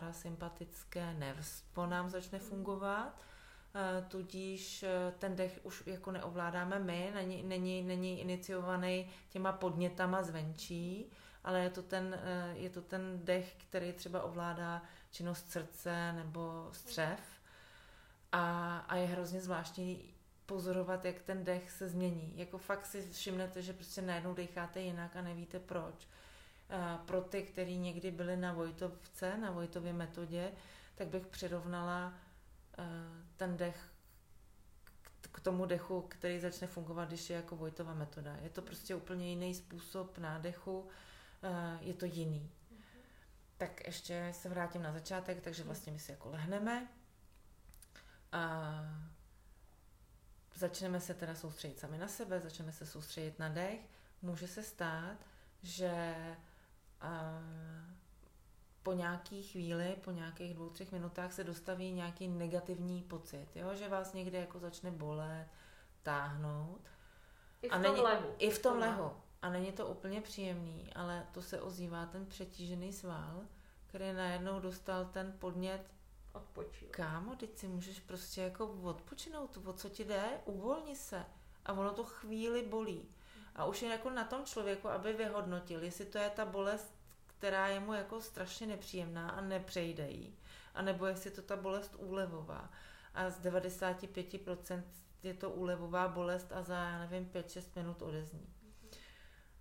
parasympatické 0.00 1.14
nervstvo 1.14 1.86
nám 1.86 2.10
začne 2.10 2.38
fungovat, 2.38 3.20
eh, 3.74 4.04
tudíž 4.08 4.82
eh, 4.82 5.12
ten 5.18 5.36
dech 5.36 5.60
už 5.62 5.82
jako 5.86 6.10
neovládáme 6.12 6.78
my, 6.78 7.10
není, 7.14 7.42
není, 7.42 7.82
není 7.82 8.20
iniciovaný 8.20 9.10
těma 9.28 9.52
podnětama 9.52 10.22
zvenčí, 10.22 11.12
ale 11.44 11.60
je 11.60 11.70
to, 11.70 11.82
ten, 11.82 12.18
eh, 12.22 12.52
je 12.54 12.70
to 12.70 12.82
ten 12.82 13.20
dech, 13.24 13.56
který 13.68 13.92
třeba 13.92 14.22
ovládá 14.22 14.82
činnost 15.10 15.50
srdce 15.50 16.12
nebo 16.12 16.68
střev. 16.72 17.20
A, 18.32 18.78
a 18.78 18.96
je 18.96 19.06
hrozně 19.06 19.40
zvláštní 19.40 20.14
pozorovat, 20.46 21.04
jak 21.04 21.22
ten 21.22 21.44
dech 21.44 21.70
se 21.70 21.88
změní. 21.88 22.32
Jako 22.36 22.58
fakt 22.58 22.86
si 22.86 23.10
všimnete, 23.10 23.62
že 23.62 23.72
prostě 23.72 24.02
najednou 24.02 24.34
decháte 24.34 24.80
jinak 24.80 25.16
a 25.16 25.22
nevíte 25.22 25.60
proč 25.60 26.08
pro 27.04 27.22
ty, 27.22 27.42
kteří 27.42 27.76
někdy 27.76 28.10
byli 28.10 28.36
na 28.36 28.52
Vojtovce, 28.52 29.36
na 29.38 29.50
Vojtově 29.50 29.92
metodě, 29.92 30.52
tak 30.94 31.08
bych 31.08 31.26
přirovnala 31.26 32.14
ten 33.36 33.56
dech 33.56 33.92
k 35.32 35.40
tomu 35.40 35.66
dechu, 35.66 36.00
který 36.00 36.40
začne 36.40 36.66
fungovat, 36.66 37.08
když 37.08 37.30
je 37.30 37.36
jako 37.36 37.56
Vojtova 37.56 37.94
metoda. 37.94 38.36
Je 38.42 38.50
to 38.50 38.62
prostě 38.62 38.94
úplně 38.94 39.30
jiný 39.30 39.54
způsob 39.54 40.18
nádechu, 40.18 40.88
je 41.80 41.94
to 41.94 42.04
jiný. 42.04 42.50
Tak 43.56 43.86
ještě 43.86 44.32
se 44.34 44.48
vrátím 44.48 44.82
na 44.82 44.92
začátek, 44.92 45.40
takže 45.40 45.64
vlastně 45.64 45.92
my 45.92 45.98
si 45.98 46.10
jako 46.10 46.30
lehneme 46.30 46.88
a 48.32 48.72
začneme 50.54 51.00
se 51.00 51.14
teda 51.14 51.34
soustředit 51.34 51.78
sami 51.78 51.98
na 51.98 52.08
sebe, 52.08 52.40
začneme 52.40 52.72
se 52.72 52.86
soustředit 52.86 53.38
na 53.38 53.48
dech. 53.48 53.80
Může 54.22 54.48
se 54.48 54.62
stát, 54.62 55.16
že 55.62 56.14
a, 57.00 57.40
po 58.82 58.92
nějaký 58.92 59.42
chvíli, 59.42 59.96
po 60.04 60.10
nějakých 60.10 60.54
dvou, 60.54 60.68
třech 60.68 60.92
minutách 60.92 61.32
se 61.32 61.44
dostaví 61.44 61.92
nějaký 61.92 62.28
negativní 62.28 63.02
pocit, 63.02 63.46
jo? 63.54 63.74
že 63.74 63.88
vás 63.88 64.12
někde 64.12 64.38
jako 64.38 64.58
začne 64.58 64.90
bolet, 64.90 65.46
táhnout. 66.02 66.80
I 67.62 67.68
v 67.68 67.72
a 67.72 67.74
tom 67.74 67.82
není, 67.82 68.00
lehu. 68.00 68.34
I 68.38 68.50
v 68.50 68.62
tom 68.62 68.78
lehu. 68.78 69.12
A 69.42 69.50
není 69.50 69.72
to 69.72 69.86
úplně 69.86 70.20
příjemný, 70.20 70.92
ale 70.94 71.26
to 71.32 71.42
se 71.42 71.60
ozývá 71.60 72.06
ten 72.06 72.26
přetížený 72.26 72.92
sval, 72.92 73.40
který 73.86 74.12
najednou 74.12 74.60
dostal 74.60 75.04
ten 75.04 75.34
podnět 75.38 75.96
Odpočil. 76.36 76.88
Kámo, 76.90 77.36
teď 77.36 77.56
si 77.56 77.68
můžeš 77.68 78.00
prostě 78.00 78.40
jako 78.40 78.66
odpočinout, 78.66 79.58
o 79.64 79.72
co 79.72 79.88
ti 79.88 80.04
jde, 80.04 80.40
uvolni 80.44 80.96
se. 80.96 81.24
A 81.66 81.72
ono 81.72 81.92
to 81.92 82.04
chvíli 82.04 82.62
bolí. 82.62 83.08
A 83.56 83.64
už 83.64 83.82
je 83.82 83.88
jako 83.88 84.10
na 84.10 84.24
tom 84.24 84.44
člověku, 84.44 84.88
aby 84.88 85.12
vyhodnotil, 85.12 85.82
jestli 85.82 86.04
to 86.04 86.18
je 86.18 86.30
ta 86.30 86.44
bolest, 86.44 86.94
která 87.26 87.66
je 87.66 87.80
mu 87.80 87.92
jako 87.92 88.20
strašně 88.20 88.66
nepříjemná 88.66 89.30
a 89.30 89.40
nepřejde 89.40 90.10
jí. 90.10 90.38
A 90.74 90.82
nebo 90.82 91.06
jestli 91.06 91.30
to 91.30 91.42
ta 91.42 91.56
bolest 91.56 91.96
úlevová. 91.98 92.70
A 93.14 93.30
z 93.30 93.40
95% 93.40 94.82
je 95.22 95.34
to 95.34 95.50
úlevová 95.50 96.08
bolest 96.08 96.52
a 96.52 96.62
za, 96.62 96.74
já 96.74 96.98
nevím, 96.98 97.30
5-6 97.34 97.62
minut 97.76 98.02
odezní. 98.02 98.46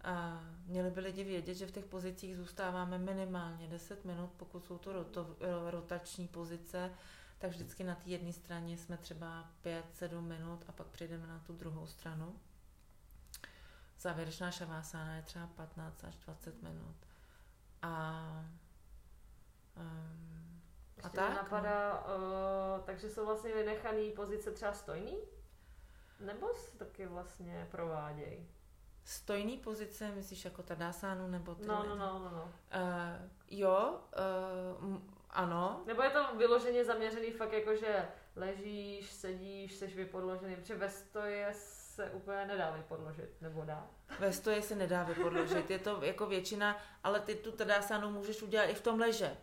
A 0.04 0.44
měli 0.66 0.92
by 0.92 1.00
lidi 1.00 1.24
vědět, 1.24 1.54
že 1.54 1.68
v 1.68 1.72
těch 1.72 1.86
pozicích 1.86 2.38
zůstáváme 2.38 2.98
minimálně 2.98 3.68
10 3.68 4.06
minut, 4.06 4.32
pokud 4.38 4.66
jsou 4.66 4.78
to 4.78 4.94
roto, 4.94 5.36
rotační 5.70 6.28
pozice, 6.28 6.92
tak 7.38 7.52
vždycky 7.52 7.84
na 7.84 7.96
té 7.96 8.10
jedné 8.10 8.34
straně 8.34 8.78
jsme 8.78 8.98
třeba 8.98 9.50
5-7 9.64 10.22
minut 10.22 10.64
a 10.68 10.72
pak 10.72 10.88
přejdeme 10.88 11.28
na 11.28 11.40
tu 11.40 11.54
druhou 11.54 11.88
stranu. 11.88 12.36
Závěrečná 14.06 14.52
šavásána 14.52 15.16
je 15.16 15.22
třeba 15.22 15.48
15 15.48 16.04
až 16.04 16.16
20 16.16 16.64
minut. 16.64 16.96
A, 17.82 18.22
um, 19.78 20.62
a 21.04 21.10
tak. 21.10 21.36
napadá, 21.36 22.04
no. 22.08 22.16
uh, 22.16 22.86
takže 22.86 23.10
jsou 23.10 23.26
vlastně 23.26 23.54
vynechané 23.54 24.12
pozice 24.16 24.52
třeba 24.52 24.74
stojný? 24.74 25.18
Nebo 26.20 26.54
se 26.54 26.78
taky 26.78 27.06
vlastně 27.06 27.68
provádějí? 27.72 28.48
Stojný 29.04 29.58
pozice, 29.58 30.12
myslíš 30.12 30.46
jako 30.46 30.64
tadásánu 30.64 31.28
nebo 31.28 31.56
ty? 31.56 31.66
No, 31.66 31.84
no, 31.84 31.96
no, 31.96 32.20
no, 32.20 32.32
no. 32.32 32.44
Uh, 32.44 33.30
jo, 33.50 34.00
uh, 34.82 34.98
ano. 35.30 35.84
Nebo 35.86 36.04
je 36.04 36.10
to 36.10 36.36
vyloženě 36.36 36.86
zaměřený 36.86 37.32
fakt 37.32 37.54
jako, 37.54 37.76
že 37.76 38.08
ležíš, 38.36 39.12
sedíš, 39.12 39.76
seš 39.76 39.96
vypodložený, 39.96 40.56
protože 40.56 40.76
ve 40.76 40.90
stoje 40.90 41.54
se 41.96 42.12
úplně 42.12 42.46
nedá 42.46 42.72
vypodložit, 42.72 43.42
nebo 43.42 43.66
dá? 43.66 43.88
Ve 44.20 44.34
stoje 44.34 44.62
se 44.62 44.76
nedá 44.76 45.04
vypodložit, 45.04 45.70
je 45.70 45.80
to 45.80 46.04
jako 46.04 46.26
většina, 46.26 46.78
ale 47.04 47.20
ty 47.20 47.36
tu 47.36 47.52
tadásánu 47.52 48.12
můžeš 48.12 48.42
udělat 48.42 48.66
i 48.66 48.74
v 48.74 48.82
tom 48.82 49.00
leže. 49.00 49.38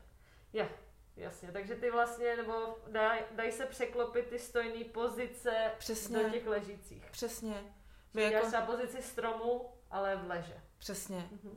Je, 0.53 0.69
jasně, 1.17 1.53
takže 1.53 1.75
ty 1.75 1.91
vlastně, 1.91 2.37
nebo 2.37 2.79
dají 2.89 3.21
daj 3.31 3.53
se 3.53 3.67
překlopit 3.67 4.27
ty 4.27 4.39
stojné 4.39 4.85
pozice 4.85 5.71
Přesně. 5.79 6.23
do 6.23 6.31
těch 6.31 6.47
ležících. 6.47 7.11
Přesně. 7.11 7.75
Vy 8.15 8.23
jako... 8.23 8.51
na 8.51 8.61
pozici 8.61 9.03
stromu, 9.03 9.73
ale 9.91 10.17
v 10.17 10.29
leže. 10.29 10.61
Přesně. 10.79 11.29
Mm-hmm. 11.33 11.57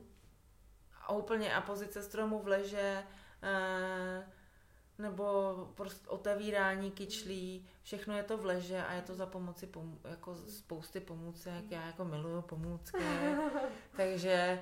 A 1.02 1.12
úplně 1.12 1.54
a 1.54 1.60
pozice 1.60 2.02
stromu 2.02 2.38
v 2.38 2.48
leže, 2.48 3.04
e, 3.42 4.32
nebo 4.98 5.54
prostě 5.74 6.08
otevírání 6.08 6.90
kyčlí, 6.90 7.68
všechno 7.82 8.16
je 8.16 8.22
to 8.22 8.38
v 8.38 8.44
leže 8.44 8.84
a 8.84 8.92
je 8.92 9.02
to 9.02 9.14
za 9.14 9.26
pomoci 9.26 9.66
pom- 9.66 9.98
jako 10.10 10.34
spousty 10.34 11.00
pomůcek. 11.00 11.70
Já 11.70 11.86
jako 11.86 12.04
miluju 12.04 12.42
pomůcky, 12.42 12.98
takže 13.96 14.32
e, 14.32 14.60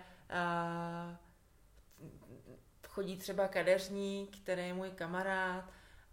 chodí 2.89 3.17
třeba 3.17 3.49
kadeřník, 3.49 4.37
který 4.43 4.67
je 4.67 4.75
můj 4.75 4.91
kamarád, 4.91 5.65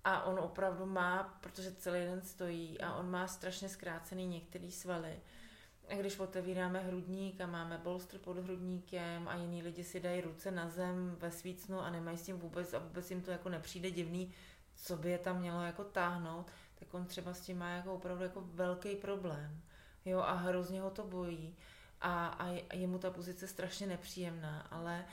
a 0.03 0.23
on 0.23 0.39
opravdu 0.39 0.85
má, 0.85 1.37
protože 1.41 1.71
celý 1.71 1.99
den 1.99 2.21
stojí 2.21 2.81
a 2.81 2.95
on 2.95 3.11
má 3.11 3.27
strašně 3.27 3.69
zkrácený 3.69 4.27
některý 4.27 4.71
svaly 4.71 5.19
a 5.91 5.95
když 5.95 6.19
otevíráme 6.19 6.79
hrudník 6.79 7.41
a 7.41 7.45
máme 7.45 7.77
bolstr 7.77 8.17
pod 8.17 8.38
hrudníkem 8.38 9.27
a 9.27 9.36
jiní 9.36 9.63
lidi 9.63 9.83
si 9.83 10.00
dají 10.00 10.21
ruce 10.21 10.51
na 10.51 10.69
zem 10.69 11.15
ve 11.19 11.31
svícnu 11.31 11.79
a 11.79 11.89
nemají 11.89 12.17
s 12.17 12.21
tím 12.21 12.39
vůbec 12.39 12.74
a 12.74 12.79
vůbec 12.79 13.12
jim 13.12 13.21
to 13.21 13.31
jako 13.31 13.50
nepřijde 13.50 13.91
divný, 13.91 14.33
co 14.75 14.98
by 14.98 15.10
je 15.10 15.17
tam 15.17 15.39
mělo 15.39 15.62
jako 15.62 15.83
táhnout, 15.83 16.51
tak 16.79 16.93
on 16.93 17.05
třeba 17.05 17.33
s 17.33 17.41
tím 17.41 17.57
má 17.57 17.69
jako 17.69 17.93
opravdu 17.93 18.24
jako 18.24 18.41
velký 18.41 18.95
problém. 18.95 19.62
Jo, 20.05 20.19
a 20.19 20.33
hrozně 20.33 20.81
ho 20.81 20.89
to 20.89 21.03
bojí 21.03 21.55
a, 22.01 22.27
a 22.27 22.48
je 22.74 22.88
mu 22.88 22.98
ta 22.98 23.12
pozice 23.12 23.48
strašně 23.48 23.88
nepříjemná, 23.88 24.62
ale 24.62 25.05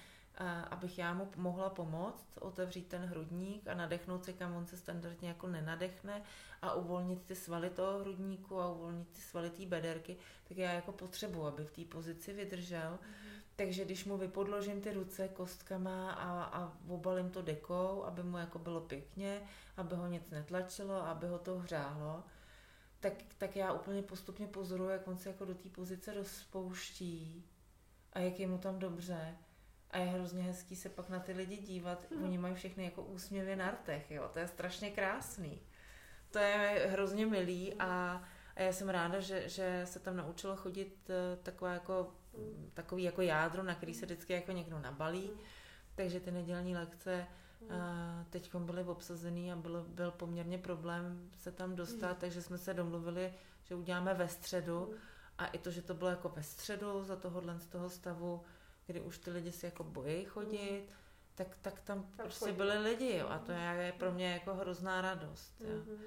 abych 0.70 0.98
já 0.98 1.14
mu 1.14 1.28
mohla 1.36 1.70
pomoct 1.70 2.38
otevřít 2.40 2.88
ten 2.88 3.02
hrudník 3.02 3.68
a 3.68 3.74
nadechnout 3.74 4.24
se, 4.24 4.32
kam 4.32 4.56
on 4.56 4.66
se 4.66 4.76
standardně 4.76 5.28
jako 5.28 5.46
nenadechne 5.46 6.22
a 6.62 6.74
uvolnit 6.74 7.22
ty 7.22 7.34
svaly 7.34 7.70
toho 7.70 7.98
hrudníku 7.98 8.60
a 8.60 8.72
uvolnit 8.72 9.08
ty 9.08 9.20
svaly 9.20 9.50
té 9.50 9.66
bederky, 9.66 10.16
tak 10.48 10.56
já 10.56 10.72
jako 10.72 10.92
potřebuji, 10.92 11.46
aby 11.46 11.64
v 11.64 11.70
té 11.70 11.84
pozici 11.84 12.32
vydržel. 12.32 12.90
Mm. 12.90 13.28
Takže 13.56 13.84
když 13.84 14.04
mu 14.04 14.16
vypodložím 14.16 14.80
ty 14.80 14.92
ruce 14.92 15.28
kostkama 15.28 16.10
a, 16.12 16.42
a 16.42 16.72
obalím 16.88 17.30
to 17.30 17.42
dekou, 17.42 18.04
aby 18.04 18.22
mu 18.22 18.38
jako 18.38 18.58
bylo 18.58 18.80
pěkně, 18.80 19.42
aby 19.76 19.94
ho 19.94 20.06
nic 20.06 20.30
netlačilo, 20.30 21.06
aby 21.06 21.26
ho 21.26 21.38
to 21.38 21.58
hřálo, 21.58 22.24
tak, 23.00 23.12
tak 23.38 23.56
já 23.56 23.72
úplně 23.72 24.02
postupně 24.02 24.46
pozoruju, 24.46 24.90
jak 24.90 25.08
on 25.08 25.16
se 25.16 25.28
jako 25.28 25.44
do 25.44 25.54
té 25.54 25.68
pozice 25.68 26.14
rozpouští 26.14 27.44
a 28.12 28.18
jak 28.18 28.40
je 28.40 28.46
mu 28.46 28.58
tam 28.58 28.78
dobře 28.78 29.36
a 29.90 29.98
je 29.98 30.06
hrozně 30.06 30.42
hezký 30.42 30.76
se 30.76 30.88
pak 30.88 31.08
na 31.08 31.20
ty 31.20 31.32
lidi 31.32 31.56
dívat. 31.56 32.10
Mm. 32.10 32.24
Oni 32.24 32.38
mají 32.38 32.54
všechny 32.54 32.84
jako 32.84 33.02
úsměvy 33.02 33.56
na 33.56 33.70
rtech, 33.70 34.10
jo. 34.10 34.30
To 34.32 34.38
je 34.38 34.48
strašně 34.48 34.90
krásný. 34.90 35.60
To 36.30 36.38
je 36.38 36.86
hrozně 36.90 37.26
milý 37.26 37.74
a, 37.74 38.22
a 38.56 38.62
já 38.62 38.72
jsem 38.72 38.88
ráda, 38.88 39.20
že, 39.20 39.48
že 39.48 39.82
se 39.84 39.98
tam 39.98 40.16
naučilo 40.16 40.56
chodit 40.56 41.10
uh, 41.10 41.42
taková 41.42 41.72
jako, 41.72 42.14
takový 42.74 43.02
jako 43.02 43.22
jádro, 43.22 43.62
na 43.62 43.74
který 43.74 43.94
se 43.94 44.06
vždycky 44.06 44.32
jako 44.32 44.52
někdo 44.52 44.78
nabalí. 44.78 45.30
Mm. 45.32 45.40
Takže 45.94 46.20
ty 46.20 46.30
nedělní 46.30 46.76
lekce 46.76 47.26
uh, 47.60 47.68
teď 48.30 48.54
byly 48.54 48.84
obsazený 48.84 49.52
a 49.52 49.56
byl, 49.56 49.84
byl 49.88 50.10
poměrně 50.10 50.58
problém 50.58 51.30
se 51.38 51.52
tam 51.52 51.76
dostat, 51.76 52.12
mm. 52.12 52.20
takže 52.20 52.42
jsme 52.42 52.58
se 52.58 52.74
domluvili, 52.74 53.34
že 53.64 53.74
uděláme 53.74 54.14
ve 54.14 54.28
středu 54.28 54.94
a 55.38 55.46
i 55.46 55.58
to, 55.58 55.70
že 55.70 55.82
to 55.82 55.94
bylo 55.94 56.10
jako 56.10 56.28
ve 56.28 56.42
středu 56.42 57.04
za 57.04 57.16
tohohle 57.16 57.58
z 57.58 57.66
toho 57.66 57.90
stavu, 57.90 58.42
kdy 58.88 59.00
už 59.00 59.18
ty 59.18 59.30
lidi 59.30 59.52
si 59.52 59.66
jako 59.66 59.84
bojí 59.84 60.24
chodit, 60.24 60.80
mm. 60.88 60.94
tak, 61.34 61.48
tak 61.62 61.80
tam 61.80 62.02
tak 62.16 62.26
prostě 62.26 62.44
chodí. 62.44 62.56
byli 62.56 62.78
lidi 62.78 63.16
jo, 63.16 63.28
a 63.28 63.38
to 63.38 63.52
je, 63.52 63.58
je 63.58 63.92
pro 63.92 64.12
mě 64.12 64.32
jako 64.32 64.54
hrozná 64.54 65.00
radost. 65.00 65.60
Jo. 65.60 65.68
Mm-hmm. 65.68 65.98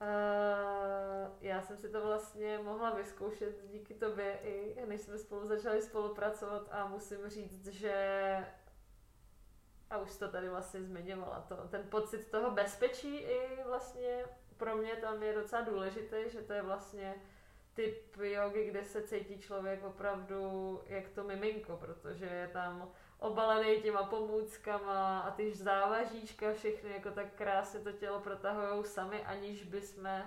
Uh, 0.00 1.36
já 1.40 1.62
jsem 1.62 1.76
si 1.76 1.88
to 1.88 2.06
vlastně 2.06 2.58
mohla 2.58 2.94
vyzkoušet 2.94 3.70
díky 3.70 3.94
tobě 3.94 4.38
i 4.42 4.86
než 4.86 5.00
jsme 5.00 5.18
spolu 5.18 5.48
začali 5.48 5.82
spolupracovat 5.82 6.68
a 6.70 6.86
musím 6.86 7.28
říct, 7.28 7.66
že 7.66 8.36
a 9.90 9.98
už 9.98 10.16
to 10.16 10.28
tady 10.28 10.48
vlastně 10.48 10.82
zmiňovala, 10.82 11.40
to, 11.40 11.56
ten 11.56 11.82
pocit 11.90 12.30
toho 12.30 12.50
bezpečí 12.50 13.16
i 13.16 13.62
vlastně 13.66 14.24
pro 14.56 14.76
mě 14.76 14.96
tam 14.96 15.22
je 15.22 15.34
docela 15.34 15.62
důležitý, 15.62 16.16
že 16.26 16.42
to 16.42 16.52
je 16.52 16.62
vlastně 16.62 17.14
typ 17.78 18.16
jogy, 18.16 18.64
kde 18.64 18.84
se 18.84 19.02
cítí 19.02 19.38
člověk 19.38 19.84
opravdu 19.84 20.80
jak 20.86 21.08
to 21.08 21.24
miminko, 21.24 21.76
protože 21.76 22.24
je 22.24 22.48
tam 22.48 22.92
obalený 23.18 23.82
těma 23.82 24.02
pomůckama 24.02 25.20
a 25.20 25.30
ty 25.30 25.54
závažíčka 25.54 26.52
všechny 26.52 26.90
jako 26.90 27.10
tak 27.10 27.34
krásně 27.34 27.80
to 27.80 27.92
tělo 27.92 28.20
protahují 28.20 28.84
sami, 28.84 29.22
aniž 29.24 29.64
bychom 29.64 30.22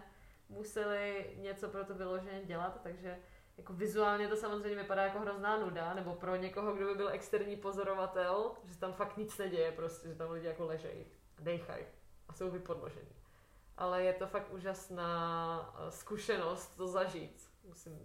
museli 0.50 1.34
něco 1.38 1.70
pro 1.70 1.86
to 1.86 1.94
vyloženě 1.94 2.46
dělat, 2.46 2.80
takže 2.84 3.20
jako 3.58 3.74
vizuálně 3.74 4.28
to 4.28 4.36
samozřejmě 4.36 4.82
vypadá 4.82 5.04
jako 5.04 5.20
hrozná 5.20 5.58
nuda, 5.58 5.94
nebo 5.94 6.16
pro 6.16 6.36
někoho, 6.36 6.74
kdo 6.74 6.86
by 6.86 6.96
byl 6.96 7.10
externí 7.10 7.56
pozorovatel, 7.56 8.52
že 8.66 8.78
tam 8.78 8.94
fakt 8.94 9.18
nic 9.18 9.38
neděje, 9.38 9.72
prostě, 9.72 10.08
že 10.08 10.16
tam 10.16 10.32
lidi 10.32 10.48
jako 10.48 10.66
ležejí 10.66 11.06
dejchají 11.40 11.86
a 12.30 12.34
jsou 12.34 12.52
vypodložení 12.52 13.21
ale 13.82 14.04
je 14.04 14.14
to 14.14 14.28
fakt 14.28 14.54
úžasná 14.54 15.76
eh, 15.78 15.92
zkušenost 15.92 16.78
to 16.78 16.88
zažít. 16.88 17.50
Musím 17.64 18.00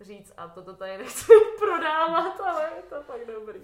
říct 0.00 0.32
a 0.36 0.48
toto 0.48 0.76
tady 0.76 0.98
nechci 0.98 1.32
prodávat, 1.58 2.40
ale 2.40 2.70
je 2.76 2.82
to 2.82 3.02
fakt 3.02 3.26
dobrý. 3.26 3.60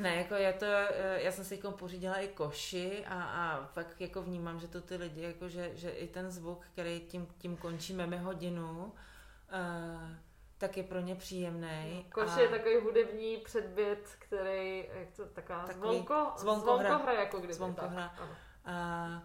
Ne, 0.00 0.16
jako 0.16 0.34
je 0.34 0.52
to, 0.52 0.66
eh, 0.66 1.22
já 1.22 1.32
jsem 1.32 1.44
si 1.44 1.54
jako 1.54 1.70
pořídila 1.70 2.16
i 2.16 2.28
koši 2.28 3.04
a, 3.06 3.22
a 3.22 3.66
fakt 3.66 4.00
jako 4.00 4.22
vnímám, 4.22 4.60
že 4.60 4.68
to 4.68 4.80
ty 4.80 4.96
lidi, 4.96 5.22
jako 5.22 5.48
že, 5.48 5.70
že 5.74 5.90
i 5.90 6.08
ten 6.08 6.30
zvuk, 6.30 6.64
který 6.72 7.00
tím, 7.00 7.26
tím 7.38 7.56
končíme 7.56 8.06
mi 8.06 8.18
hodinu, 8.18 8.84
uh, 8.84 10.10
tak 10.58 10.76
je 10.76 10.82
pro 10.82 11.00
ně 11.00 11.14
příjemný. 11.14 11.94
No, 11.94 12.10
koš 12.12 12.36
a... 12.36 12.40
je 12.40 12.48
takový 12.48 12.76
hudební 12.76 13.36
předmět, 13.36 14.16
který, 14.18 14.88
jak 14.92 15.10
to, 15.16 15.26
taková 15.26 15.66
takový 15.66 15.78
zvonko, 15.80 16.32
zvonkohra, 16.36 16.88
zvonkohra 16.88 17.12
jako 17.12 17.38
kdyby. 17.38 17.54
Zvonkohra. 17.54 18.14
Tak, 18.18 18.28
a, 18.64 19.22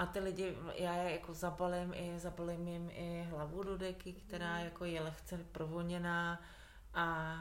a 0.00 0.06
ty 0.06 0.20
lidi, 0.20 0.56
já 0.74 0.94
je 0.94 1.12
jako 1.12 1.34
zabalím, 1.34 1.94
i, 1.94 2.18
zabalím 2.18 2.68
jim 2.68 2.90
i 2.90 3.26
hlavu 3.30 3.62
do 3.62 3.78
deky, 3.78 4.12
která 4.12 4.58
mm. 4.58 4.64
jako 4.64 4.84
je 4.84 5.00
lehce 5.00 5.38
provoněná. 5.52 6.42
A 6.94 7.34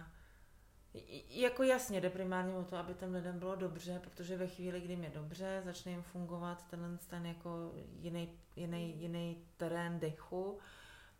jako 1.30 1.64
jasně, 1.64 2.02
jde 2.02 2.10
primárně 2.10 2.54
o 2.54 2.64
to, 2.64 2.78
aby 2.78 2.94
těm 2.94 3.14
lidem 3.14 3.40
bylo 3.40 3.56
dobře, 3.56 4.00
protože 4.04 4.38
ve 4.38 4.48
chvíli, 4.48 4.82
kdy 4.82 4.94
je 4.94 5.10
dobře, 5.10 5.62
začne 5.66 5.92
jim 5.92 6.02
fungovat 6.02 6.68
tenhle 6.70 6.98
ten 7.10 7.26
jako 7.26 7.72
jiný, 8.00 8.30
jiný, 8.56 9.02
jiný 9.02 9.44
terén 9.58 10.00
dechu 10.00 10.60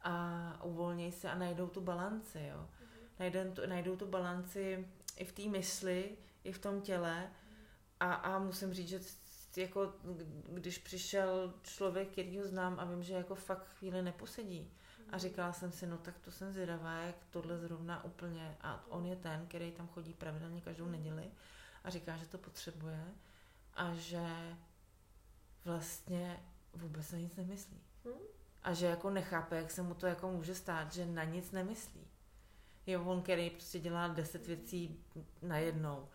a 0.02 0.64
uvolnějí 0.64 1.12
se 1.12 1.30
a 1.30 1.38
najdou 1.38 1.68
tu 1.68 1.82
balanci, 1.82 2.52
jo. 2.52 2.70
Najdou 3.20 3.52
tu, 3.52 3.62
najdou 3.66 3.96
tu 3.96 4.06
balanci 4.06 4.88
i 5.18 5.26
v 5.26 5.32
té 5.32 5.42
mysli, 5.42 6.18
i 6.44 6.52
v 6.52 6.60
tom 6.60 6.82
těle. 6.82 7.30
A, 8.00 8.14
a 8.14 8.40
musím 8.40 8.74
říct, 8.74 8.90
že 8.90 9.00
jako 9.62 9.94
když 10.50 10.78
přišel 10.78 11.54
člověk, 11.64 12.12
který 12.12 12.40
ho 12.40 12.48
znám 12.48 12.80
a 12.80 12.86
vím, 12.86 13.04
že 13.04 13.14
jako 13.14 13.36
fakt 13.36 13.68
chvíli 13.68 14.02
neposedí. 14.02 14.72
A 15.12 15.18
říkala 15.18 15.54
jsem 15.54 15.72
si, 15.72 15.88
no 15.88 15.98
tak 15.98 16.20
to 16.20 16.32
jsem 16.32 16.52
zvědavá, 16.52 16.94
jak 16.94 17.16
tohle 17.30 17.58
zrovna 17.58 18.04
úplně. 18.04 18.58
A 18.62 18.86
on 18.90 19.06
je 19.06 19.16
ten, 19.16 19.46
který 19.48 19.72
tam 19.72 19.88
chodí 19.88 20.14
pravidelně 20.14 20.62
každou 20.62 20.86
neděli 20.86 21.32
a 21.84 21.90
říká, 21.90 22.18
že 22.18 22.26
to 22.26 22.38
potřebuje 22.38 23.06
a 23.74 23.94
že 23.94 24.58
vlastně 25.66 26.44
vůbec 26.74 27.12
na 27.12 27.18
nic 27.18 27.36
nemyslí. 27.36 27.82
Hmm? 28.06 28.14
A 28.64 28.74
že 28.74 28.86
jako 28.86 29.10
nechápe, 29.10 29.56
jak 29.56 29.72
se 29.72 29.82
mu 29.82 29.94
to 29.94 30.08
jako 30.08 30.32
může 30.32 30.56
stát, 30.56 30.94
že 30.94 31.06
na 31.06 31.24
nic 31.24 31.52
nemyslí. 31.52 32.08
Je 32.86 32.98
on, 32.98 33.22
který 33.22 33.50
prostě 33.50 33.80
dělá 33.80 34.08
deset 34.08 34.48
věcí 34.48 35.06
najednou. 35.42 36.10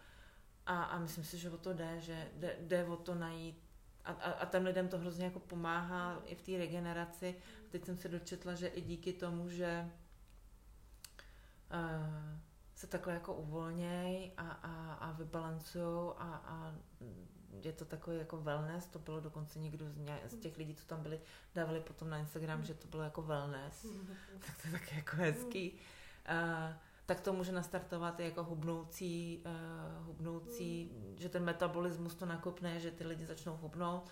A, 0.66 0.82
a 0.82 0.98
myslím 0.98 1.24
si, 1.24 1.38
že 1.38 1.50
o 1.50 1.56
to 1.56 1.74
jde, 1.74 2.00
že 2.00 2.28
jde, 2.34 2.56
jde 2.60 2.84
o 2.84 2.96
to 2.96 3.14
najít 3.14 3.64
a, 4.04 4.12
a, 4.12 4.30
a 4.30 4.46
těm 4.46 4.64
lidem 4.64 4.88
to 4.88 4.98
hrozně 4.98 5.24
jako 5.24 5.40
pomáhá 5.40 6.22
i 6.26 6.34
v 6.34 6.42
té 6.42 6.58
regeneraci. 6.58 7.34
Teď 7.70 7.84
jsem 7.84 7.98
se 7.98 8.08
dočetla, 8.08 8.54
že 8.54 8.66
i 8.66 8.80
díky 8.80 9.12
tomu, 9.12 9.50
že 9.50 9.90
uh, 11.72 12.38
se 12.74 12.86
takhle 12.86 13.14
jako 13.14 13.34
uvolněj 13.34 14.32
a, 14.36 14.50
a, 14.50 14.94
a 14.94 15.12
vybalancujou 15.12 16.14
a, 16.18 16.24
a 16.24 16.74
je 17.62 17.72
to 17.72 17.84
takový 17.84 18.18
jako 18.18 18.36
wellness, 18.36 18.86
to 18.86 18.98
bylo 18.98 19.20
dokonce 19.20 19.58
někdo 19.58 19.90
z, 19.90 19.96
ně, 19.96 20.20
z 20.26 20.38
těch 20.38 20.56
lidí, 20.56 20.74
co 20.74 20.86
tam 20.86 21.02
byli, 21.02 21.20
dávali 21.54 21.80
potom 21.80 22.10
na 22.10 22.18
Instagram, 22.18 22.64
že 22.64 22.74
to 22.74 22.88
bylo 22.88 23.02
jako 23.02 23.22
wellness, 23.22 23.86
tak 24.46 24.62
to 24.62 24.68
je 24.68 24.72
taky 24.72 24.96
jako 24.96 25.16
hezký. 25.16 25.72
Uh, 25.72 26.76
tak 27.06 27.20
to 27.20 27.32
může 27.32 27.52
nastartovat 27.52 28.20
i 28.20 28.24
jako 28.24 28.44
hubnoucí, 28.44 29.44
uh, 29.46 30.06
hubnoucí 30.06 30.90
mm. 30.92 31.14
že 31.18 31.28
ten 31.28 31.44
metabolismus 31.44 32.14
to 32.14 32.26
nakopne, 32.26 32.80
že 32.80 32.90
ty 32.90 33.06
lidi 33.06 33.26
začnou 33.26 33.56
hubnout, 33.56 34.10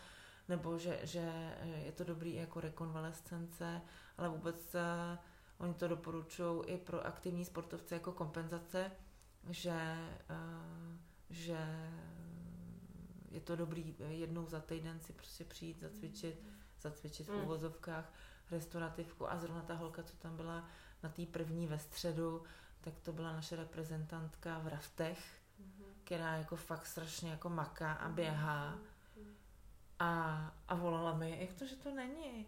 nebo 0.49 0.79
že, 0.79 1.01
že 1.03 1.55
je 1.85 1.93
to 1.93 2.05
dobrý 2.05 2.35
jako 2.35 2.61
rekonvalescence, 2.61 3.83
ale 4.19 4.29
vůbec 4.29 4.75
uh, 4.75 5.19
oni 5.59 5.75
to 5.75 5.89
doporučují 5.89 6.63
i 6.67 6.79
pro 6.79 7.07
aktivní 7.07 7.45
sportovce 7.45 7.95
jako 7.95 8.13
kompenzace, 8.13 8.91
že, 9.51 9.97
uh, 10.31 10.97
že 11.31 11.59
je 13.31 13.41
to 13.41 13.57
dobrý 13.57 13.95
jednou 14.09 14.47
za 14.47 14.61
týden 14.61 15.01
si 15.01 15.13
prostě 15.13 15.45
přijít, 15.45 15.81
zacvičit, 15.81 16.43
zacvičit 16.81 17.29
v 17.29 17.35
mm. 17.35 17.43
uvozovkách 17.43 18.13
restaurativku 18.51 19.31
a 19.31 19.39
zrovna 19.39 19.63
ta 19.63 19.75
holka, 19.75 20.03
co 20.03 20.17
tam 20.17 20.37
byla 20.37 20.69
na 21.03 21.09
té 21.09 21.27
první 21.27 21.67
ve 21.67 21.79
středu, 21.79 22.43
tak 22.85 23.01
to 23.01 23.13
byla 23.13 23.33
naše 23.33 23.57
reprezentantka 23.57 24.59
v 24.59 24.69
raftech, 24.69 25.19
mm-hmm. 25.19 25.85
která 26.05 26.37
jako 26.37 26.57
fakt 26.57 26.87
strašně 26.87 27.31
jako 27.31 27.49
maká 27.49 27.93
a 27.93 28.09
běhá. 28.09 28.75
Mm-hmm. 28.75 29.33
A, 29.99 30.53
a 30.69 30.75
volala 30.75 31.15
mi, 31.15 31.39
jak 31.41 31.53
to, 31.53 31.67
že 31.67 31.77
to 31.77 31.95
není. 31.95 32.47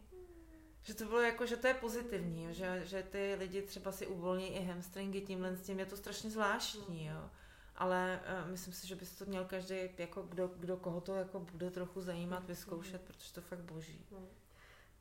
Že 0.83 0.95
to 0.95 1.05
bylo 1.05 1.21
jako, 1.21 1.47
že 1.47 1.57
to 1.57 1.67
je 1.67 1.75
pozitivní, 1.75 2.55
že, 2.55 2.83
že 2.85 3.03
ty 3.03 3.35
lidi 3.39 3.63
třeba 3.63 3.93
si 3.93 4.07
uvolní 4.07 4.57
i 4.57 4.65
hamstringy 4.65 5.21
tímhle 5.21 5.57
s 5.57 5.63
tím, 5.63 5.79
je 5.79 5.87
to 5.87 5.97
strašně 5.97 6.31
zvláštní, 6.31 7.07
jo. 7.07 7.31
Ale 7.77 8.21
uh, 8.45 8.51
myslím 8.51 8.75
si, 8.75 8.87
že 8.87 8.95
by 8.95 9.07
se 9.07 9.25
to 9.25 9.31
měl 9.31 9.45
každý, 9.45 9.77
jako 9.99 10.23
kdo, 10.23 10.51
kdo 10.57 10.77
koho 10.77 11.01
to 11.01 11.15
jako 11.15 11.41
bude 11.41 11.71
trochu 11.71 12.01
zajímat, 12.01 12.45
vyzkoušet, 12.45 13.03
protože 13.03 13.33
to 13.33 13.41
fakt 13.41 13.63
boží. 13.63 14.07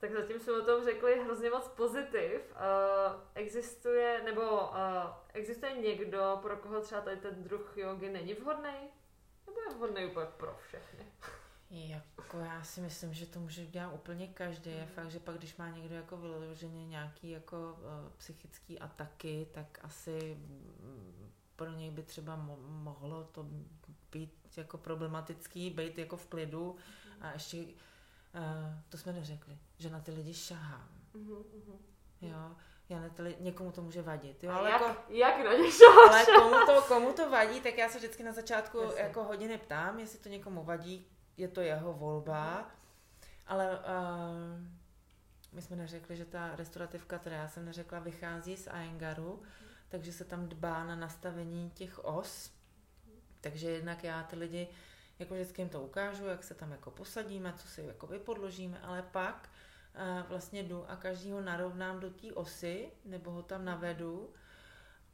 Tak 0.04 0.12
zatím 0.12 0.39
jsme 0.39 0.54
o 0.54 0.66
tom 0.66 0.84
řekli 0.84 1.24
hrozně 1.24 1.50
moc 1.50 1.68
pozitiv. 1.68 2.42
Uh, 2.52 3.22
existuje, 3.36 4.22
nebo 4.26 4.42
uh, 4.42 4.78
existuje 5.34 5.74
někdo, 5.74 6.39
pro 6.42 6.58
koho 6.58 6.82
třeba 6.82 7.02
tady 7.02 7.18
ten 7.18 7.44
druh 7.44 7.78
jogy 7.78 8.10
není 8.10 8.34
vhodný? 8.34 8.74
Nebo 9.48 9.62
je 9.62 9.76
vhodný 9.76 10.06
úplně 10.06 10.26
pro 10.26 10.58
všechny? 10.68 11.06
Jako 11.70 12.38
já 12.39 12.63
si 12.63 12.82
myslím, 12.82 13.13
že 13.13 13.26
to 13.26 13.39
může 13.39 13.66
dělat 13.66 13.94
úplně 13.94 14.28
každý. 14.28 14.72
Je 14.72 14.86
fakt, 14.86 15.12
že 15.12 15.20
pak 15.20 15.38
když 15.38 15.58
má 15.58 15.70
někdo 15.70 15.96
jako 15.96 16.18
vyloženě 16.18 16.88
nějaký 16.88 17.32
jako 17.32 17.58
uh, 17.74 18.12
psychický 18.18 18.80
ataky, 18.80 19.48
tak 19.54 19.80
asi 19.82 20.38
mm, 20.39 21.32
pro 21.56 21.72
něj 21.72 21.92
by 21.92 22.04
třeba 22.04 22.38
mo- 22.38 22.68
mohlo 22.68 23.24
to 23.24 23.46
být 24.12 24.58
jako 24.58 24.78
problematický, 24.78 25.70
být 25.70 25.98
jako 25.98 26.18
v 26.18 26.26
klidu 26.26 26.76
a 27.22 27.32
ještě 27.32 27.66
Uh, 28.36 28.80
to 28.89 28.98
jsme 28.98 29.13
neřekli, 29.13 29.58
že 29.78 29.89
na 29.89 30.00
ty 30.00 30.12
lidi 30.12 30.34
šahám. 30.34 30.89
Uh-huh, 31.15 31.43
uh-huh. 31.43 31.78
Jo, 32.22 32.56
já 32.89 33.00
na 33.02 33.10
ty 33.10 33.22
lidi, 33.22 33.43
někomu 33.43 33.72
to 33.72 33.82
může 33.82 34.02
vadit. 34.02 34.43
Jo, 34.43 34.52
ale 34.52 34.69
jak, 34.69 34.82
jako, 34.82 35.13
jak 35.13 35.46
na 35.46 35.54
ně 35.54 35.72
šahám? 35.72 36.10
Ale 36.10 36.26
komu 36.26 36.65
to, 36.65 36.82
komu 36.82 37.13
to 37.13 37.30
vadí, 37.30 37.62
tak 37.62 37.78
já 37.78 37.89
se 37.89 37.98
vždycky 37.98 38.24
na 38.24 38.32
začátku 38.32 38.78
Jasně. 38.78 39.02
jako 39.02 39.24
hodiny 39.24 39.58
ptám, 39.58 40.00
jestli 40.00 40.19
to 40.19 40.30
někomu 40.30 40.63
vadí, 40.63 41.08
je 41.38 41.48
to 41.48 41.62
jeho 41.62 41.93
volba. 41.93 42.62
Uh-huh. 42.62 42.65
Ale 43.48 43.80
uh, 43.80 44.62
my 45.52 45.62
jsme 45.62 45.76
neřekli, 45.76 46.17
že 46.17 46.26
ta 46.26 46.56
restaurativka, 46.56 47.19
která 47.19 47.36
já 47.36 47.48
jsem 47.48 47.65
neřekla, 47.65 48.00
vychází 48.00 48.58
z 48.58 48.67
Aengaru, 48.67 49.41
uh-huh. 49.43 49.76
takže 49.89 50.12
se 50.12 50.26
tam 50.26 50.50
dbá 50.50 50.84
na 50.84 50.96
nastavení 50.96 51.69
těch 51.69 52.06
os. 52.06 52.52
Takže 53.41 53.69
jednak 53.69 54.04
já 54.04 54.24
ty 54.24 54.36
lidi 54.36 54.67
jako 55.19 55.34
vždycky 55.34 55.62
jim 55.62 55.69
to 55.69 55.82
ukážu, 55.82 56.26
jak 56.26 56.43
se 56.43 56.54
tam 56.54 56.71
jako 56.71 56.91
posadíme, 56.91 57.54
co 57.58 57.67
si 57.67 57.82
jako 57.82 58.08
vypodložíme, 58.08 58.80
ale 58.82 59.02
pak 59.02 59.49
uh, 59.95 60.30
vlastně 60.30 60.63
jdu 60.63 60.91
a 60.91 60.95
každýho 60.95 61.41
narovnám 61.41 61.99
do 61.99 62.10
té 62.10 62.34
osy, 62.34 62.89
nebo 63.06 63.32
ho 63.32 63.41
tam 63.41 63.65
navedu, 63.65 64.30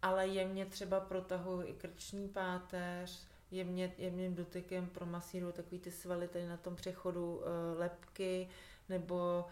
ale 0.01 0.27
jemně 0.27 0.65
třeba 0.65 0.99
protahuji 0.99 1.67
i 1.67 1.73
krční 1.73 2.27
páteř, 2.27 3.27
jemně, 3.51 3.93
jemným 3.97 4.35
dotykem 4.35 4.87
promasíruju 4.87 5.51
takový 5.51 5.79
ty 5.79 5.91
svaly 5.91 6.27
tady 6.27 6.47
na 6.47 6.57
tom 6.57 6.75
přechodu 6.75 7.35
uh, 7.35 7.43
lepky, 7.79 8.49
nebo 8.89 9.45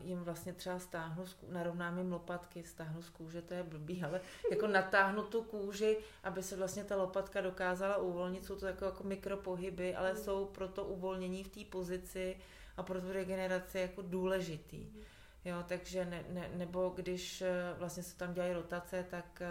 jim 0.00 0.18
vlastně 0.24 0.52
třeba 0.52 0.78
stáhnu, 0.78 1.24
narovnám 1.48 1.98
jim 1.98 2.12
lopatky, 2.12 2.64
stáhnu 2.64 3.02
z 3.02 3.10
kůže, 3.10 3.42
to 3.42 3.54
je 3.54 3.62
blbý, 3.62 4.02
ale 4.04 4.20
jako 4.50 4.66
natáhnu 4.78 5.22
tu 5.22 5.42
kůži, 5.42 5.98
aby 6.24 6.42
se 6.42 6.56
vlastně 6.56 6.84
ta 6.84 6.96
lopatka 6.96 7.40
dokázala 7.40 7.96
uvolnit, 7.96 8.44
jsou 8.44 8.56
to 8.56 8.66
jako, 8.66 8.84
jako 8.84 9.04
mikropohyby, 9.04 9.94
ale 9.94 10.12
mm. 10.12 10.18
jsou 10.18 10.44
pro 10.46 10.68
to 10.68 10.84
uvolnění 10.84 11.44
v 11.44 11.48
té 11.48 11.60
pozici 11.64 12.36
a 12.76 12.82
pro 12.82 13.00
tu 13.00 13.12
regeneraci 13.12 13.78
jako 13.78 14.02
důležitý. 14.02 14.78
Mm. 14.78 15.00
Jo, 15.44 15.64
takže 15.68 16.04
ne, 16.04 16.24
ne, 16.30 16.50
nebo 16.54 16.92
když 16.96 17.42
eh, 17.42 17.74
vlastně 17.78 18.02
se 18.02 18.16
tam 18.16 18.34
dělají 18.34 18.52
rotace, 18.52 19.06
tak 19.10 19.42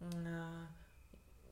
uh, 0.00 0.66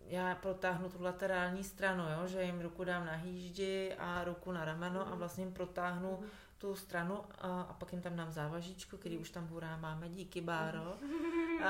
já 0.07 0.35
protáhnu 0.35 0.89
tu 0.89 1.03
laterální 1.03 1.65
stranu, 1.65 2.05
jo, 2.05 2.27
že 2.27 2.43
jim 2.43 2.61
ruku 2.61 2.85
dám 2.85 3.07
na 3.07 3.13
hýždi 3.13 3.95
a 3.99 4.25
ruku 4.25 4.53
na 4.53 4.65
rameno 4.65 5.05
mm. 5.07 5.13
a 5.13 5.15
vlastně 5.15 5.45
jim 5.45 5.53
protáhnu 5.53 6.19
mm 6.21 6.27
tu 6.59 6.77
stranu 6.77 7.25
a, 7.39 7.61
a 7.63 7.73
pak 7.73 7.93
jim 7.93 8.03
tam 8.03 8.17
dám 8.17 8.33
závažičku, 8.33 8.97
který 8.97 9.19
už 9.19 9.31
tam 9.31 9.47
hurá 9.47 9.77
máme, 9.77 10.09
díky 10.09 10.41
Báro. 10.41 10.97
A, 11.65 11.69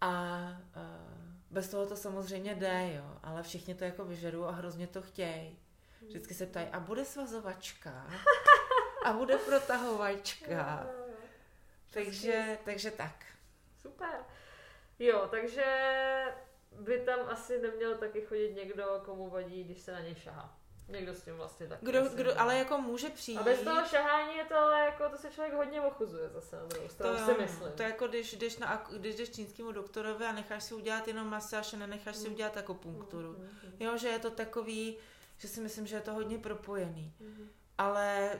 a, 0.00 0.06
a 0.06 0.56
bez 1.50 1.68
toho 1.68 1.86
to 1.86 1.96
samozřejmě 1.96 2.54
jde, 2.54 2.92
jo, 2.96 3.18
ale 3.22 3.42
všichni 3.42 3.74
to 3.74 3.84
jako 3.84 4.04
vyžadují 4.04 4.44
a 4.44 4.50
hrozně 4.50 4.86
to 4.86 5.02
chtějí. 5.02 5.58
Vždycky 6.06 6.34
se 6.34 6.46
ptají, 6.46 6.68
a 6.68 6.80
bude 6.80 7.04
svazovačka? 7.04 8.06
A 9.04 9.12
bude 9.12 9.38
protahovačka? 9.38 10.86
takže, 11.92 12.58
takže 12.64 12.90
tak. 12.90 13.24
Super. 13.82 14.24
Jo, 14.98 15.28
takže 15.30 15.64
by 16.80 17.00
tam 17.00 17.20
asi 17.28 17.58
neměl 17.58 17.98
taky 17.98 18.20
chodit 18.20 18.54
někdo, 18.54 19.02
komu 19.04 19.30
vadí, 19.30 19.64
když 19.64 19.80
se 19.80 19.92
na 19.92 20.00
něj 20.00 20.14
šahá. 20.14 20.58
Někdo 20.88 21.14
s 21.14 21.22
tím 21.22 21.34
vlastně 21.34 21.66
tak. 21.66 21.78
Kdo, 21.82 22.08
kdo, 22.14 22.40
ale 22.40 22.58
jako 22.58 22.78
může 22.78 23.08
přijít. 23.10 23.38
A 23.38 23.42
bez 23.42 23.60
toho 23.60 23.86
šahání 23.86 24.36
je 24.36 24.44
to 24.44 24.56
ale 24.56 24.80
jako, 24.80 25.08
to 25.08 25.16
se 25.16 25.30
člověk 25.30 25.54
hodně 25.54 25.80
ochuzuje 25.80 26.28
zase 26.28 26.56
na 26.56 26.64
druhou 26.64 26.88
stranu, 26.88 27.18
to, 27.18 27.24
si 27.24 27.40
myslím. 27.42 27.72
To 27.72 27.82
je 27.82 27.88
jako 27.88 28.08
když 28.08 28.32
jdeš, 28.36 28.58
na, 28.58 28.86
když 28.98 29.14
jdeš 29.16 29.30
čínskému 29.30 29.72
doktorovi 29.72 30.24
a 30.24 30.32
necháš 30.32 30.64
si 30.64 30.74
udělat 30.74 31.08
jenom 31.08 31.30
masáž 31.30 31.74
a 31.74 31.76
nenecháš 31.76 32.16
si 32.16 32.28
Mm. 32.28 32.34
udělat 32.34 32.56
akupunkturu. 32.56 33.28
Mm, 33.28 33.36
mm, 33.36 33.48
mm. 33.64 33.72
Jo, 33.80 33.96
že 33.96 34.08
je 34.08 34.18
to 34.18 34.30
takový, 34.30 34.96
že 35.38 35.48
si 35.48 35.60
myslím, 35.60 35.86
že 35.86 35.96
je 35.96 36.00
to 36.00 36.12
hodně 36.14 36.38
propojený. 36.38 37.12
Mhm. 37.20 37.48
Ale 37.78 38.30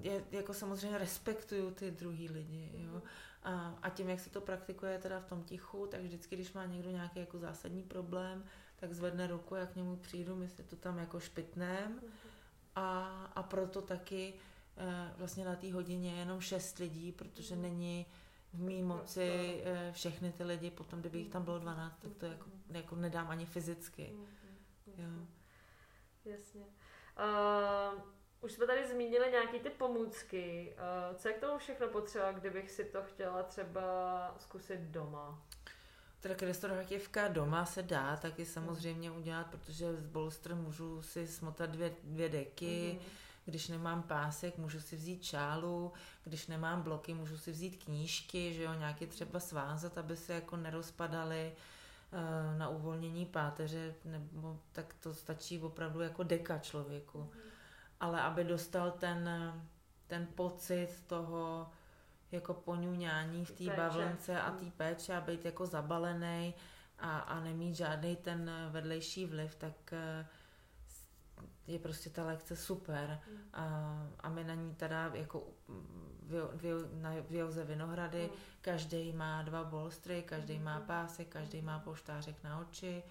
je, 0.00 0.24
jako 0.30 0.54
samozřejmě 0.54 0.98
respektuju 0.98 1.70
ty 1.70 1.90
druhý 1.90 2.28
lidi, 2.30 2.70
jo. 2.74 3.02
A, 3.42 3.78
a 3.82 3.90
tím, 3.90 4.08
jak 4.10 4.20
se 4.20 4.30
to 4.30 4.40
praktikuje 4.40 4.98
teda 4.98 5.20
v 5.20 5.26
tom 5.26 5.42
tichu, 5.44 5.86
tak 5.86 6.00
vždycky, 6.00 6.36
když 6.36 6.52
má 6.52 6.64
někdo 6.66 6.90
nějaký 6.90 7.20
jako 7.20 7.38
zásadní 7.38 7.82
problém, 7.82 8.44
tak 8.76 8.92
zvedne 8.92 9.26
ruku, 9.26 9.54
jak 9.54 9.72
k 9.72 9.76
němu 9.76 9.96
přijdu, 9.96 10.36
my 10.36 10.48
si 10.48 10.62
to 10.62 10.76
tam 10.76 10.98
jako 10.98 11.20
špitnem. 11.20 12.00
A, 12.74 13.08
a 13.34 13.42
proto 13.42 13.82
taky 13.82 14.34
eh, 14.76 15.12
vlastně 15.16 15.44
na 15.44 15.56
té 15.56 15.72
hodině 15.72 16.12
je 16.12 16.18
jenom 16.18 16.40
šest 16.40 16.78
lidí, 16.78 17.12
protože 17.12 17.56
není 17.56 18.06
v 18.52 18.60
mý 18.60 18.82
moci 18.82 19.62
eh, 19.64 19.92
všechny 19.92 20.32
ty 20.32 20.44
lidi, 20.44 20.70
potom 20.70 21.00
kdyby 21.00 21.18
jich 21.18 21.28
tam 21.28 21.44
bylo 21.44 21.58
12, 21.58 21.98
tak 21.98 22.14
to 22.14 22.26
jako, 22.26 22.50
jako 22.70 22.96
nedám 22.96 23.30
ani 23.30 23.46
fyzicky. 23.46 24.10
Mhm. 24.12 24.26
Jo. 24.96 25.26
Jasně. 26.24 26.64
Uh, 27.18 28.02
už 28.40 28.52
jsme 28.52 28.66
tady 28.66 28.86
zmínili 28.86 29.30
nějaký 29.30 29.60
ty 29.60 29.70
pomůcky. 29.70 30.76
Uh, 31.10 31.16
co 31.16 31.28
je 31.28 31.34
k 31.34 31.40
tomu 31.40 31.58
všechno 31.58 31.88
potřeba, 31.88 32.32
kdybych 32.32 32.70
si 32.70 32.84
to 32.84 33.02
chtěla 33.02 33.42
třeba 33.42 34.34
zkusit 34.38 34.80
doma? 34.80 35.42
Teda 36.24 36.34
restaurátivka 36.40 37.28
doma 37.28 37.66
se 37.66 37.82
dá 37.82 38.16
taky 38.16 38.44
samozřejmě 38.46 39.10
udělat, 39.10 39.46
protože 39.46 39.94
z 39.94 40.06
bolstr 40.06 40.54
můžu 40.54 41.02
si 41.02 41.26
smotat 41.26 41.70
dvě, 41.70 41.92
dvě 42.04 42.28
deky, 42.28 42.90
Mhm. 42.98 43.06
když 43.44 43.68
nemám 43.68 44.02
pásek, 44.02 44.58
můžu 44.58 44.80
si 44.80 44.96
vzít 44.96 45.24
šálu, 45.24 45.92
když 46.24 46.46
nemám 46.46 46.82
bloky, 46.82 47.14
můžu 47.14 47.38
si 47.38 47.52
vzít 47.52 47.84
knížky, 47.84 48.54
že 48.54 48.62
jo, 48.62 48.74
nějaké 48.74 49.06
třeba 49.06 49.40
svázat, 49.40 49.98
aby 49.98 50.16
se 50.16 50.34
jako 50.34 50.56
nerozpadaly 50.56 51.52
eh, 52.12 52.58
na 52.58 52.68
uvolnění 52.68 53.26
páteře, 53.26 53.94
nebo 54.04 54.58
tak 54.72 54.94
to 55.00 55.14
stačí 55.14 55.60
opravdu 55.60 56.00
jako 56.00 56.22
deka 56.22 56.58
člověku. 56.58 57.30
Ale 58.00 58.20
aby 58.22 58.44
dostal 58.44 58.90
ten, 58.90 59.28
ten 60.06 60.26
pocit 60.34 60.88
toho 61.06 61.70
jako 62.34 62.54
poňuňání 62.54 63.44
v 63.44 63.50
té 63.50 63.64
bavlnce 63.76 64.40
a 64.40 64.50
Mm. 64.50 64.58
té 64.58 64.70
péče 64.76 65.16
a 65.16 65.20
být 65.20 65.44
jako 65.44 65.66
zabalený 65.66 66.54
a, 66.98 67.18
a 67.18 67.40
nemít 67.40 67.74
žádný 67.74 68.16
ten 68.16 68.50
vedlejší 68.70 69.26
vliv, 69.26 69.54
tak 69.54 69.92
eh, 69.92 70.26
je 71.66 71.78
prostě 71.78 72.10
ta 72.10 72.24
lekce 72.24 72.56
super. 72.56 73.20
Mm. 73.30 73.38
A, 73.52 73.64
a 74.20 74.28
my 74.28 74.44
na 74.44 74.54
ní 74.54 74.74
teda 74.74 75.10
jako 75.14 75.42
mm, 75.68 76.18
v, 76.22 76.50
v, 76.54 76.88
na, 77.02 77.10
v 77.28 77.32
Joze 77.34 77.64
Vinohrady 77.64 78.24
Mm. 78.32 78.36
každý 78.60 79.12
má 79.12 79.42
dva 79.42 79.64
bolstry, 79.64 80.22
každý 80.22 80.58
má 80.58 80.78
Mhm. 80.78 80.86
pásek, 80.86 81.28
každý 81.28 81.62
má 81.62 81.78
poštářek 81.78 82.42
na 82.44 82.58
oči, 82.60 83.02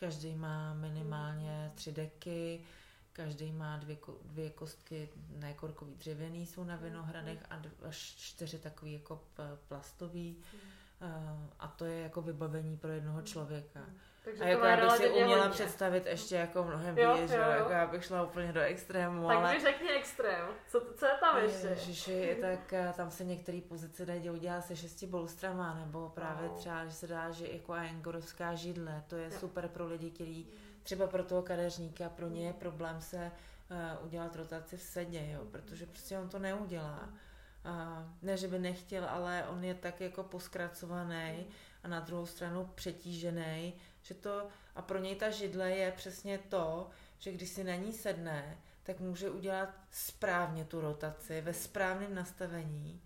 každý 0.00 0.34
má 0.34 0.74
minimálně 0.74 1.72
tři 1.74 1.92
deky, 1.92 2.64
každý 3.12 3.52
má 3.52 3.76
dvě, 3.76 3.96
dvě 4.24 4.50
kostky 4.50 5.08
nekorkový 5.28 5.94
dřevěný 5.94 6.46
jsou 6.46 6.64
na 6.64 6.76
Vinohradech 6.76 7.38
a 7.50 7.62
až 7.88 7.96
čtyři 7.98 8.58
takový 8.58 8.92
jako 8.92 9.20
plastový. 9.68 10.36
Eh, 11.00 11.48
A 11.58 11.68
to 11.68 11.84
je 11.84 12.00
jako 12.00 12.22
vybavení 12.22 12.76
pro 12.76 12.90
jednoho 12.90 13.22
člověka. 13.22 13.80
Takže 14.24 14.44
A 14.44 14.46
jako 14.48 14.64
já 14.66 14.76
bych 14.80 14.90
si 14.96 15.10
uměla 15.10 15.36
hodně. 15.42 15.50
představit 15.50 16.06
ještě 16.06 16.34
jako 16.34 16.64
mnohem 16.64 16.98
Jo, 16.98 17.16
víc, 17.16 17.30
jo, 17.30 17.40
jako 17.40 17.70
já 17.72 17.86
bych 17.86 18.04
šla 18.04 18.22
úplně 18.22 18.52
do 18.52 18.60
extrému, 18.60 19.26
Tak 19.28 19.36
ale... 19.36 19.54
mi 19.54 19.60
řekni 19.60 19.90
extrém. 19.90 20.48
Co, 20.68 20.80
co 20.96 21.06
je 21.06 21.12
tam 21.20 21.38
ještě? 21.42 21.66
Ježiši, 21.66 22.36
tak 22.40 22.72
eh, 22.72 22.92
tam 22.96 23.10
se 23.10 23.24
některé 23.24 23.60
pozice 23.68 24.06
dají 24.06 24.30
udělat 24.30 24.60
se 24.64 24.76
šesti 24.76 25.06
bolstrama, 25.06 25.74
nebo 25.74 26.08
právě 26.14 26.48
No. 26.48 26.54
třeba, 26.54 26.84
že 26.84 26.92
se 26.92 27.06
dá 27.06 27.30
že 27.30 27.48
jako 27.52 27.72
angorovská 27.72 28.54
židle, 28.54 29.04
to 29.06 29.16
je 29.16 29.24
Jo. 29.24 29.38
super 29.38 29.68
pro 29.68 29.86
lidi, 29.86 30.10
kteří 30.10 30.46
třeba 30.82 31.06
pro 31.06 31.24
toho 31.24 31.42
kadeřníka, 31.42 32.08
pro 32.08 32.28
ně 32.28 32.46
je 32.46 32.52
problém 32.52 33.00
se 33.00 33.30
uh, 34.00 34.06
udělat 34.06 34.36
rotaci 34.36 34.76
v 34.76 34.82
sedě, 34.82 35.30
jo, 35.30 35.44
protože 35.50 35.86
prostě 35.86 36.18
on 36.18 36.28
to 36.28 36.38
neudělá. 36.38 37.08
A 37.64 38.04
ne, 38.22 38.36
že 38.36 38.48
by 38.48 38.58
nechtěl, 38.58 39.04
ale 39.08 39.44
on 39.48 39.64
je 39.64 39.74
tak 39.74 40.00
jako 40.00 40.22
poskracovaný 40.22 41.46
a 41.82 41.88
na 41.88 42.00
druhou 42.00 42.26
stranu 42.26 42.70
přetížený, 42.74 43.74
že 44.02 44.14
to, 44.14 44.48
a 44.74 44.82
pro 44.82 44.98
něj 44.98 45.16
ta 45.16 45.30
židle 45.30 45.70
je 45.70 45.92
přesně 45.92 46.38
to, 46.38 46.90
že 47.18 47.32
když 47.32 47.48
si 47.48 47.64
na 47.64 47.74
ní 47.74 47.92
sedne, 47.92 48.58
tak 48.82 49.00
může 49.00 49.30
udělat 49.30 49.68
správně 49.90 50.64
tu 50.64 50.80
rotaci, 50.80 51.40
ve 51.40 51.52
správném 51.52 52.14
nastavení 52.14 53.00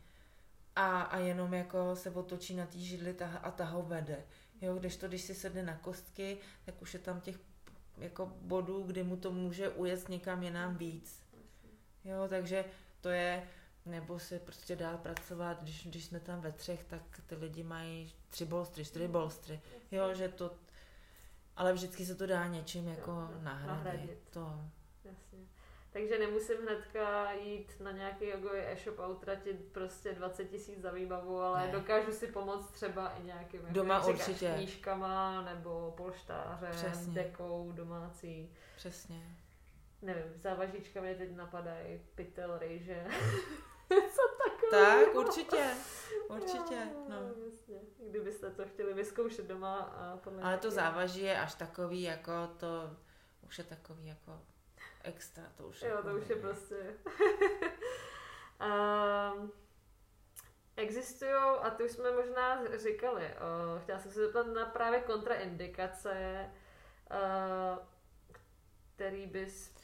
a, 0.77 1.03
a 1.03 1.19
jenom 1.19 1.55
jako 1.55 1.97
se 1.97 2.11
otočí 2.11 2.57
na 2.57 2.67
té 2.67 2.79
židli 2.79 3.17
a 3.43 3.51
ta 3.51 3.65
ho 3.65 3.83
vede. 3.83 4.25
Jo, 4.61 4.75
když 4.75 4.97
to, 4.97 5.09
když 5.09 5.23
si 5.23 5.35
sedne 5.35 5.63
na 5.63 5.77
kostky, 5.77 6.39
tak 6.65 6.83
už 6.83 6.95
je 6.95 7.01
tam 7.01 7.21
těch 7.21 7.39
jako 7.97 8.33
bodů, 8.41 8.83
kdy 8.83 9.03
mu 9.03 9.17
to 9.17 9.33
může 9.33 9.69
ujet 9.69 10.09
někam 10.09 10.43
jinam 10.43 10.77
víc. 10.77 11.27
Jo, 12.05 12.27
takže 12.29 12.65
to 13.01 13.09
je, 13.09 13.49
nebo 13.87 14.19
se 14.19 14.39
prostě 14.39 14.77
dá 14.77 14.97
pracovat, 14.97 15.63
když, 15.63 15.87
když 15.87 16.05
jsme 16.05 16.21
tam 16.21 16.41
ve 16.41 16.53
třech, 16.53 16.85
tak 16.85 17.03
ty 17.27 17.35
lidi 17.35 17.63
mají 17.63 18.13
tři 18.29 18.45
bolstry, 18.45 18.85
čtyři 18.85 19.09
bolstry. 19.09 19.61
Jo, 19.91 20.15
že 20.15 20.29
to, 20.29 20.55
ale 21.57 21.73
vždycky 21.73 22.07
se 22.07 22.15
to 22.15 22.27
dá 22.27 22.47
něčím 22.47 22.89
jako 22.89 23.29
nahradit. 23.43 23.67
nahradit. 23.67 24.19
To, 24.31 24.61
Jasně. 25.05 25.39
Takže 25.97 26.19
nemusím 26.19 26.57
hnedka 26.63 27.33
jít 27.33 27.81
na 27.81 27.93
nějaký 27.93 28.29
jogový 28.29 28.59
e-shop 28.61 28.99
a 29.01 29.07
utratit 29.07 29.73
prostě 29.73 30.13
20 30.13 30.45
tisíc 30.45 30.81
za 30.81 30.91
výbavu, 30.91 31.41
ale 31.41 31.67
Ne. 31.67 31.73
dokážu 31.73 32.13
si 32.13 32.27
pomoct 32.27 32.71
třeba 32.71 33.09
i 33.09 33.23
nějakým 33.23 33.61
jako 33.61 33.73
Doma 33.75 34.01
říkáš, 34.01 34.29
určitě. 34.29 34.53
knížkama 34.57 35.43
nebo 35.43 35.95
polštářem, 35.97 36.71
Přesně. 36.71 37.13
dekou 37.15 37.73
domácí. 37.73 38.53
přesně. 38.77 39.37
Nevím, 40.03 40.33
závažička 40.37 41.01
mě 41.01 41.15
teď 41.15 41.37
napadají, 41.37 42.01
pytel, 42.15 42.59
rejže. 42.59 43.05
Co 43.89 44.23
takového? 44.45 45.05
Tak, 45.07 45.15
určitě, 45.15 45.65
určitě, 46.29 46.89
no. 47.09 47.17
Jasně. 47.45 47.77
Kdybyste 48.11 48.51
to 48.51 48.65
chtěli 48.67 48.95
vyzkoušet 48.95 49.47
doma 49.47 49.77
a 49.77 50.17
podle 50.17 50.43
Ale 50.43 50.59
to 50.59 50.71
závaží 50.71 51.21
je 51.23 51.41
až 51.41 51.55
takový, 51.55 52.03
jako 52.03 52.33
to, 52.57 52.91
už 53.47 53.59
je 53.59 53.65
takový 53.65 54.07
jako 54.07 54.41
extra, 55.07 55.45
to 55.57 55.67
už 55.67 55.83
Jo, 55.83 55.89
jako 55.89 56.09
to 56.09 56.17
už 56.17 56.29
je 56.29 56.37
prostě... 56.37 56.77
um, 58.61 59.53
Existují, 60.77 61.33
a 61.63 61.71
ty 61.71 61.85
už 61.85 61.91
jsme 61.91 62.13
možná 62.13 62.77
říkali, 62.77 63.25
uh, 63.25 63.83
chtěla 63.83 63.99
jsem 63.99 64.13
se 64.13 64.21
zeptat 64.21 64.47
na 64.47 64.67
právě 64.67 65.01
kontraindikace, 65.01 66.47
uh, 67.11 67.79
který 68.95 69.27
bys 69.27 69.75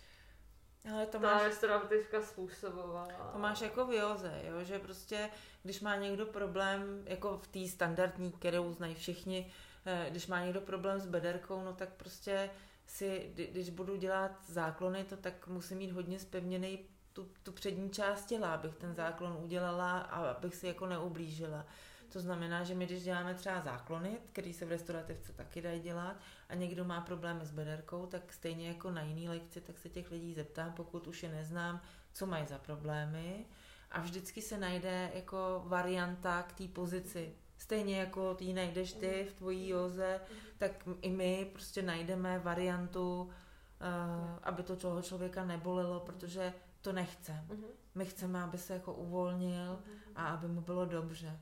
Ale 0.90 1.06
to 1.06 1.12
ta 1.12 1.18
máš, 1.18 1.42
restaurativka 1.42 2.22
způsobovala. 2.22 3.30
to 3.32 3.38
máš 3.38 3.61
jako 3.61 3.87
v 3.87 3.92
józe, 3.92 4.42
jo, 4.44 4.64
že 4.64 4.78
prostě, 4.78 5.30
když 5.62 5.80
má 5.80 5.96
někdo 5.96 6.26
problém, 6.26 7.02
jako 7.06 7.38
v 7.38 7.46
té 7.46 7.68
standardní, 7.68 8.32
kterou 8.32 8.72
znají 8.72 8.94
všichni, 8.94 9.52
eh, 9.87 10.06
když 10.11 10.26
má 10.26 10.44
někdo 10.44 10.61
problém 10.61 11.00
s 11.00 11.06
bederkou, 11.06 11.64
no 11.64 11.72
tak 11.72 11.88
prostě 11.88 12.50
si, 12.86 13.30
kdy- 13.34 13.46
když 13.46 13.70
budu 13.70 13.96
dělat 13.96 14.44
záklony, 14.48 15.04
to 15.04 15.16
tak 15.16 15.48
musím 15.48 15.78
mít 15.78 15.90
hodně 15.90 16.18
spevněný 16.18 16.78
tu, 17.12 17.28
tu 17.42 17.52
přední 17.52 17.90
část 17.90 18.26
těla, 18.26 18.54
abych 18.54 18.76
ten 18.76 18.94
záklon 18.94 19.38
udělala 19.42 20.00
a 20.00 20.30
abych 20.30 20.54
si 20.54 20.66
jako 20.66 20.86
neublížila. 20.86 21.66
To 22.12 22.20
znamená, 22.20 22.64
že 22.64 22.74
my 22.74 22.86
když 22.86 23.02
děláme 23.02 23.34
třeba 23.34 23.60
záklony, 23.60 24.18
který 24.32 24.52
se 24.52 24.64
v 24.64 24.68
restaurativce 24.68 25.32
taky 25.32 25.62
dají 25.62 25.80
dělat, 25.80 26.16
a 26.48 26.54
někdo 26.54 26.84
má 26.84 27.00
problémy 27.00 27.46
s 27.46 27.50
bederkou, 27.50 28.06
tak 28.06 28.32
stejně 28.32 28.68
jako 28.68 28.90
na 28.90 29.02
jiný 29.02 29.28
lekci, 29.28 29.60
tak 29.60 29.78
se 29.78 29.88
těch 29.88 30.10
lidí 30.10 30.34
zeptám, 30.34 30.72
pokud 30.72 31.06
už 31.06 31.22
je 31.22 31.28
neznám, 31.28 31.80
co 32.12 32.26
mají 32.26 32.46
za 32.46 32.58
problémy. 32.58 33.46
A 33.90 34.00
vždycky 34.00 34.42
se 34.42 34.58
najde 34.58 35.10
jako 35.14 35.62
varianta 35.66 36.42
k 36.42 36.52
té 36.52 36.68
pozici. 36.68 37.34
Stejně 37.62 38.01
jako 38.01 38.35
ty 38.35 38.53
najdeš 38.53 38.92
ty 38.92 39.27
v 39.31 39.35
tvojí 39.35 39.68
józe, 39.68 40.20
tak 40.59 40.88
i 41.01 41.11
my 41.11 41.51
prostě 41.53 41.83
najdeme 41.83 42.38
variantu, 42.38 43.22
uh, 43.22 43.31
aby 44.42 44.62
to 44.62 44.77
toho 44.77 45.03
člověka 45.03 45.44
nebolelo, 45.44 46.01
protože 46.01 46.53
to 46.81 46.92
nechce. 46.92 47.33
Mhm. 47.33 47.64
My 47.94 48.07
chceme, 48.07 48.42
aby 48.42 48.59
se 48.59 48.72
jako 48.72 48.94
uvolnil 48.94 49.79
a 50.14 50.27
aby 50.29 50.48
mu 50.48 50.61
bylo 50.61 50.85
dobře. 50.85 51.40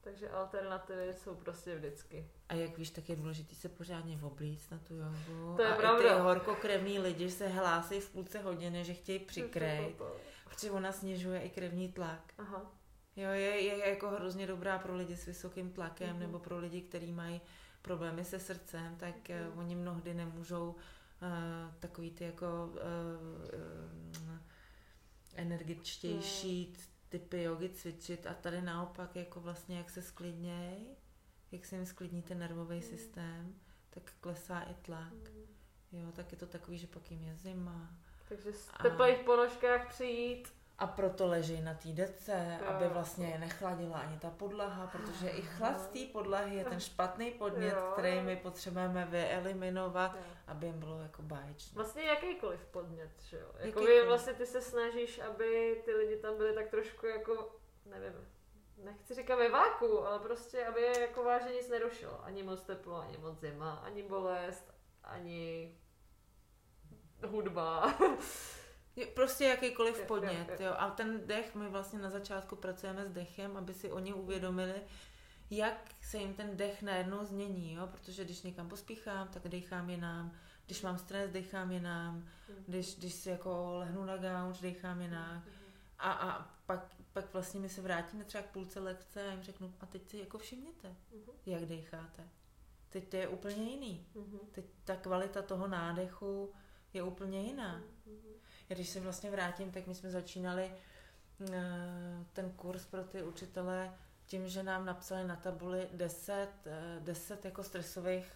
Takže 0.00 0.30
alternativy 0.30 1.14
jsou 1.14 1.34
prostě 1.34 1.76
vždycky. 1.76 2.28
A 2.48 2.54
jak 2.54 2.78
víš, 2.78 2.90
tak 2.90 3.08
je 3.08 3.16
důležité 3.16 3.54
se 3.54 3.68
pořádně 3.68 4.18
oblíct 4.22 4.70
na 4.70 4.78
tu 4.78 4.94
jogu. 4.94 5.56
To 5.56 5.62
je 5.62 5.68
a 5.68 5.74
i 5.74 5.78
pravda. 5.78 6.14
ty 6.14 6.20
horkokrevní 6.20 6.98
lidi 6.98 7.30
se 7.30 7.48
hlásí 7.48 8.00
v 8.00 8.10
půlce 8.10 8.38
hodiny, 8.38 8.84
že 8.84 8.94
chtějí 8.94 9.18
přikrejt, 9.18 10.02
protože 10.44 10.70
ona 10.70 10.92
snižuje 10.92 11.40
i 11.40 11.50
krevní 11.50 11.92
tlak. 11.92 12.34
Aha. 12.38 12.81
Jo, 13.16 13.30
je, 13.30 13.62
je 13.62 13.88
jako 13.88 14.10
hrozně 14.10 14.46
dobrá 14.46 14.78
pro 14.78 14.96
lidi 14.96 15.16
s 15.16 15.26
vysokým 15.26 15.70
tlakem 15.72 16.10
Mhm. 16.10 16.18
nebo 16.20 16.38
pro 16.38 16.58
lidi, 16.58 16.80
kteří 16.80 17.12
mají 17.12 17.40
problémy 17.82 18.24
se 18.24 18.38
srdcem, 18.38 18.96
tak 18.96 19.28
Mhm. 19.28 19.58
oni 19.58 19.74
mnohdy 19.76 20.14
nemůžou 20.14 20.70
uh, 20.70 21.74
takový 21.78 22.10
ty 22.10 22.24
jako 22.24 22.46
uh, 22.46 22.78
uh, 24.22 24.38
energičtější 25.34 26.64
hmm. 26.64 26.74
typy 27.08 27.42
jogy 27.42 27.68
cvičit 27.68 28.26
a 28.26 28.34
tady 28.34 28.62
naopak 28.62 29.16
jako 29.16 29.40
vlastně 29.40 29.78
jak 29.78 29.90
se 29.90 30.02
sklidněj, 30.02 30.76
jak 31.52 31.64
se 31.64 31.76
jim 31.76 31.86
sklidní 31.86 32.22
ten 32.22 32.38
nervový 32.38 32.78
hmm. 32.80 32.88
systém, 32.88 33.54
tak 33.90 34.12
klesá 34.20 34.60
i 34.60 34.74
tlak. 34.74 35.12
Hmm. 35.12 35.46
Jo, 35.92 36.12
tak 36.12 36.32
je 36.32 36.38
to 36.38 36.46
takový, 36.46 36.78
že 36.78 36.86
pak 36.86 37.10
jim 37.10 37.22
je 37.22 37.34
zima. 37.36 37.90
Takže 38.28 38.52
v 38.52 38.72
teplých 38.82 39.18
ponožkách 39.18 39.88
přijít 39.88 40.48
a 40.82 40.86
proto 40.86 41.26
leží 41.26 41.62
na 41.62 41.74
té 41.74 41.88
dece, 41.88 42.58
jo. 42.60 42.66
aby 42.66 42.88
vlastně 42.88 43.28
je 43.28 43.38
nechladila 43.38 43.98
ani 43.98 44.18
ta 44.18 44.30
podlaha, 44.30 44.86
protože 44.86 45.28
i 45.28 45.42
chlad 45.42 45.80
z 45.80 45.86
té 45.86 46.12
podlahy 46.12 46.56
je 46.56 46.64
ten 46.64 46.80
špatný 46.80 47.30
podnět, 47.30 47.74
jo. 47.74 47.90
který 47.92 48.20
my 48.20 48.36
potřebujeme 48.36 49.04
vyeliminovat, 49.10 50.14
jo. 50.14 50.20
aby 50.46 50.66
jim 50.66 50.78
bylo 50.78 51.00
jako 51.00 51.22
báječné. 51.22 51.74
Vlastně 51.74 52.02
jakýkoliv 52.02 52.64
podnět, 52.64 53.10
že 53.22 53.38
jo? 53.38 53.46
Jako 53.58 53.80
vy 53.80 54.06
vlastně 54.06 54.32
ty 54.32 54.46
se 54.46 54.62
snažíš, 54.62 55.18
aby 55.18 55.82
ty 55.84 55.94
lidi 55.94 56.16
tam 56.16 56.36
byli 56.36 56.54
tak 56.54 56.68
trošku 56.68 57.06
jako, 57.06 57.56
nevím, 57.86 58.28
nechci 58.76 59.14
říkat 59.14 59.36
ve 59.36 59.48
váku, 59.48 60.06
ale 60.06 60.18
prostě, 60.18 60.66
aby 60.66 60.80
je 60.80 61.00
jako 61.00 61.24
vážně 61.24 61.52
nic 61.52 61.68
nerušilo. 61.68 62.24
Ani 62.24 62.42
moc 62.42 62.62
teplo, 62.62 62.96
ani 62.96 63.18
moc 63.18 63.40
zima, 63.40 63.82
ani 63.84 64.02
bolest, 64.02 64.74
ani 65.04 65.74
hudba. 67.26 67.94
Prostě 69.14 69.44
jakýkoliv 69.44 70.06
podnět, 70.06 70.60
jo. 70.60 70.74
A 70.78 70.90
ten 70.90 71.26
dech, 71.26 71.54
my 71.54 71.68
vlastně 71.68 71.98
na 71.98 72.10
začátku 72.10 72.56
pracujeme 72.56 73.06
s 73.06 73.10
dechem, 73.10 73.56
aby 73.56 73.74
si 73.74 73.92
oni 73.92 74.12
uvědomili, 74.12 74.82
jak 75.50 75.90
se 76.02 76.18
jim 76.18 76.34
ten 76.34 76.56
dech 76.56 76.82
najednou 76.82 77.24
změní, 77.24 77.74
jo. 77.74 77.86
Protože 77.86 78.24
když 78.24 78.42
někam 78.42 78.68
pospíchám, 78.68 79.28
tak 79.28 79.48
dechám 79.48 79.90
jinam. 79.90 80.32
Když 80.66 80.82
mám 80.82 80.98
stres, 80.98 81.30
dechám 81.30 81.72
jinam. 81.72 82.14
Mhm. 82.14 82.64
Když, 82.66 82.96
když 82.96 83.14
si 83.14 83.30
jako 83.30 83.72
lehnu 83.78 84.04
na 84.04 84.16
gauč, 84.16 84.60
dechám 84.60 85.00
jinak. 85.00 85.44
Mhm. 85.44 85.54
A, 85.98 86.12
a 86.12 86.48
pak, 86.66 86.94
pak 87.12 87.32
vlastně 87.32 87.60
my 87.60 87.68
se 87.68 87.82
vrátíme 87.82 88.24
třeba 88.24 88.44
k 88.44 88.50
půlce 88.50 88.80
lekce 88.80 89.28
a 89.28 89.30
jim 89.30 89.42
řeknu, 89.42 89.74
a 89.80 89.86
teď 89.86 90.08
si 90.08 90.18
jako 90.18 90.38
všimněte, 90.38 90.88
uh-huh. 90.88 91.32
jak 91.46 91.64
decháte. 91.64 92.28
Teď 92.88 93.08
to 93.08 93.16
je 93.16 93.28
úplně 93.28 93.70
jiný. 93.70 94.06
Teď 94.52 94.64
ta 94.84 94.96
kvalita 94.96 95.42
toho 95.42 95.68
nádechu 95.68 96.52
je 96.92 97.02
úplně 97.02 97.40
jiná. 97.40 97.82
Když 98.74 98.88
se 98.88 99.00
vlastně 99.00 99.30
vrátím, 99.30 99.70
tak 99.70 99.86
my 99.86 99.94
jsme 99.94 100.10
začínali 100.10 100.72
uh, 101.38 101.48
ten 102.32 102.50
kurz 102.50 102.86
pro 102.86 103.04
ty 103.04 103.22
učitele 103.22 103.94
tím, 104.26 104.48
že 104.48 104.62
nám 104.62 104.84
napsali 104.86 105.24
na 105.24 105.36
tabuli 105.36 105.88
10, 105.92 106.48
uh, 106.66 107.04
10 107.04 107.44
jako 107.44 107.62
stresových 107.62 108.32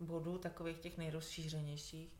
bodů, 0.00 0.38
takových 0.38 0.78
těch 0.78 0.98
nejrozšířenějších. 0.98 2.10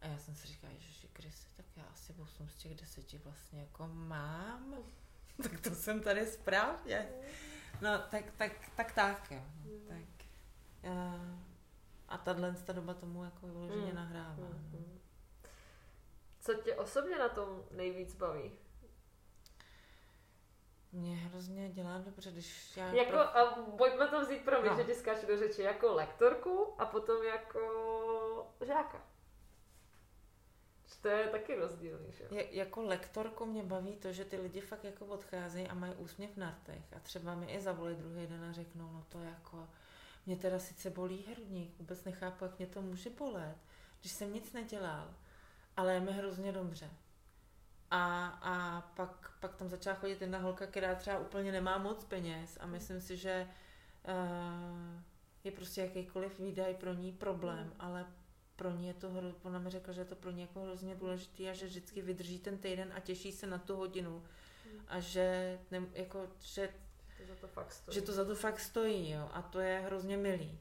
A 0.00 0.06
já 0.06 0.18
jsem 0.18 0.34
si 0.34 0.46
říkala, 0.48 0.72
že 0.78 1.08
Krysy, 1.12 1.48
tak 1.56 1.66
já 1.76 1.84
asi 1.84 2.14
8 2.22 2.48
z 2.48 2.54
těch 2.54 2.74
deseti 2.74 3.20
vlastně 3.24 3.60
jako 3.60 3.86
mám. 3.86 4.74
tak 5.42 5.60
to 5.60 5.70
jsem 5.70 6.00
tady 6.02 6.26
správně. 6.26 7.08
No, 7.80 7.98
tak, 8.10 8.24
tak, 8.36 8.52
tak, 8.76 8.92
tak, 8.92 9.30
jo. 9.30 9.42
Mm. 9.64 9.88
Tak, 9.88 10.26
uh, 10.82 11.38
a 12.08 12.18
tahle 12.18 12.52
ta 12.52 12.72
doba 12.72 12.94
tomu 12.94 13.24
jako 13.24 13.46
vyloženě 13.46 13.90
mm. 13.90 13.94
nahrává. 13.94 14.36
No. 14.38 14.78
Co 16.46 16.54
tě 16.54 16.76
osobně 16.76 17.18
na 17.18 17.28
tom 17.28 17.64
nejvíc 17.70 18.14
baví? 18.14 18.52
Mě 20.92 21.16
hrozně 21.16 21.68
dělá 21.68 21.98
dobře, 21.98 22.30
když 22.30 22.76
já... 22.76 22.86
Jako, 22.92 23.10
pro... 23.10 23.20
a 23.20 23.46
pojďme 23.76 24.08
to 24.08 24.20
vzít 24.20 24.44
pro 24.44 24.60
mě, 24.60 24.70
no. 24.70 24.76
že 24.76 24.84
ti 24.84 24.94
skáču 24.94 25.26
do 25.26 25.36
řeči 25.36 25.62
jako 25.62 25.94
lektorku 25.94 26.74
a 26.78 26.86
potom 26.86 27.22
jako 27.22 27.60
žáka. 28.66 29.02
To 31.02 31.08
je 31.08 31.28
taky 31.28 31.54
rozdílný, 31.54 32.12
že? 32.12 32.28
Je, 32.30 32.56
jako 32.56 32.82
lektorku 32.82 33.44
mě 33.44 33.62
baví 33.62 33.96
to, 33.96 34.12
že 34.12 34.24
ty 34.24 34.36
lidi 34.36 34.60
fakt 34.60 34.84
jako 34.84 35.06
odcházejí 35.06 35.68
a 35.68 35.74
mají 35.74 35.94
úsměv 35.94 36.36
na 36.36 36.50
rtech 36.50 36.92
a 36.96 37.00
třeba 37.00 37.34
mi 37.34 37.46
i 37.46 37.60
zavolí 37.60 37.94
druhý 37.94 38.26
den 38.26 38.44
a 38.44 38.52
řeknou, 38.52 38.92
no 38.92 39.04
to 39.08 39.18
jako, 39.18 39.68
mě 40.26 40.36
teda 40.36 40.58
sice 40.58 40.90
bolí 40.90 41.26
hrudník, 41.32 41.78
vůbec 41.78 42.04
nechápu, 42.04 42.44
jak 42.44 42.58
mě 42.58 42.66
to 42.66 42.82
může 42.82 43.10
bolet, 43.10 43.56
když 44.00 44.12
jsem 44.12 44.34
nic 44.34 44.52
nedělal, 44.52 45.14
ale 45.76 45.94
je 45.94 46.00
mi 46.00 46.12
hrozně 46.12 46.52
dobře. 46.52 46.90
A, 47.90 48.26
a 48.26 48.80
pak, 48.80 49.32
pak 49.40 49.56
tam 49.56 49.68
začala 49.68 49.96
chodit 49.96 50.20
jedna 50.20 50.38
holka, 50.38 50.66
která 50.66 50.94
třeba 50.94 51.18
úplně 51.18 51.52
nemá 51.52 51.78
moc 51.78 52.04
peněz 52.04 52.58
a 52.60 52.66
myslím 52.66 53.00
si, 53.00 53.16
že 53.16 53.48
uh, 54.08 55.00
je 55.44 55.52
prostě 55.52 55.80
jakýkoliv 55.80 56.38
výdaj 56.38 56.74
pro 56.74 56.94
ní 56.94 57.12
problém, 57.12 57.66
mm. 57.66 57.72
ale 57.78 58.06
pro 58.56 58.70
ní 58.70 58.86
je 58.86 58.94
to, 58.94 59.10
ona 59.42 59.58
mi 59.58 59.70
řekla, 59.70 59.92
že 59.92 60.00
je 60.00 60.04
to 60.04 60.16
pro 60.16 60.30
ní 60.30 60.40
jako 60.40 60.60
hrozně 60.60 60.94
důležitý 60.94 61.48
a 61.48 61.52
že 61.52 61.66
vždycky 61.66 62.02
vydrží 62.02 62.38
ten 62.38 62.58
týden 62.58 62.92
a 62.96 63.00
těší 63.00 63.32
se 63.32 63.46
na 63.46 63.58
tu 63.58 63.76
hodinu 63.76 64.24
mm. 64.72 64.80
a 64.88 65.00
že, 65.00 65.58
ne, 65.70 65.82
jako, 65.92 66.28
že, 66.40 66.68
to 67.18 67.26
za 67.26 67.34
to 67.34 67.46
fakt 67.46 67.72
stojí. 67.72 67.94
že 67.94 68.02
to 68.02 68.12
za 68.12 68.24
to 68.24 68.34
fakt 68.34 68.60
stojí 68.60 69.10
jo, 69.10 69.30
a 69.32 69.42
to 69.42 69.60
je 69.60 69.80
hrozně 69.80 70.16
milý. 70.16 70.58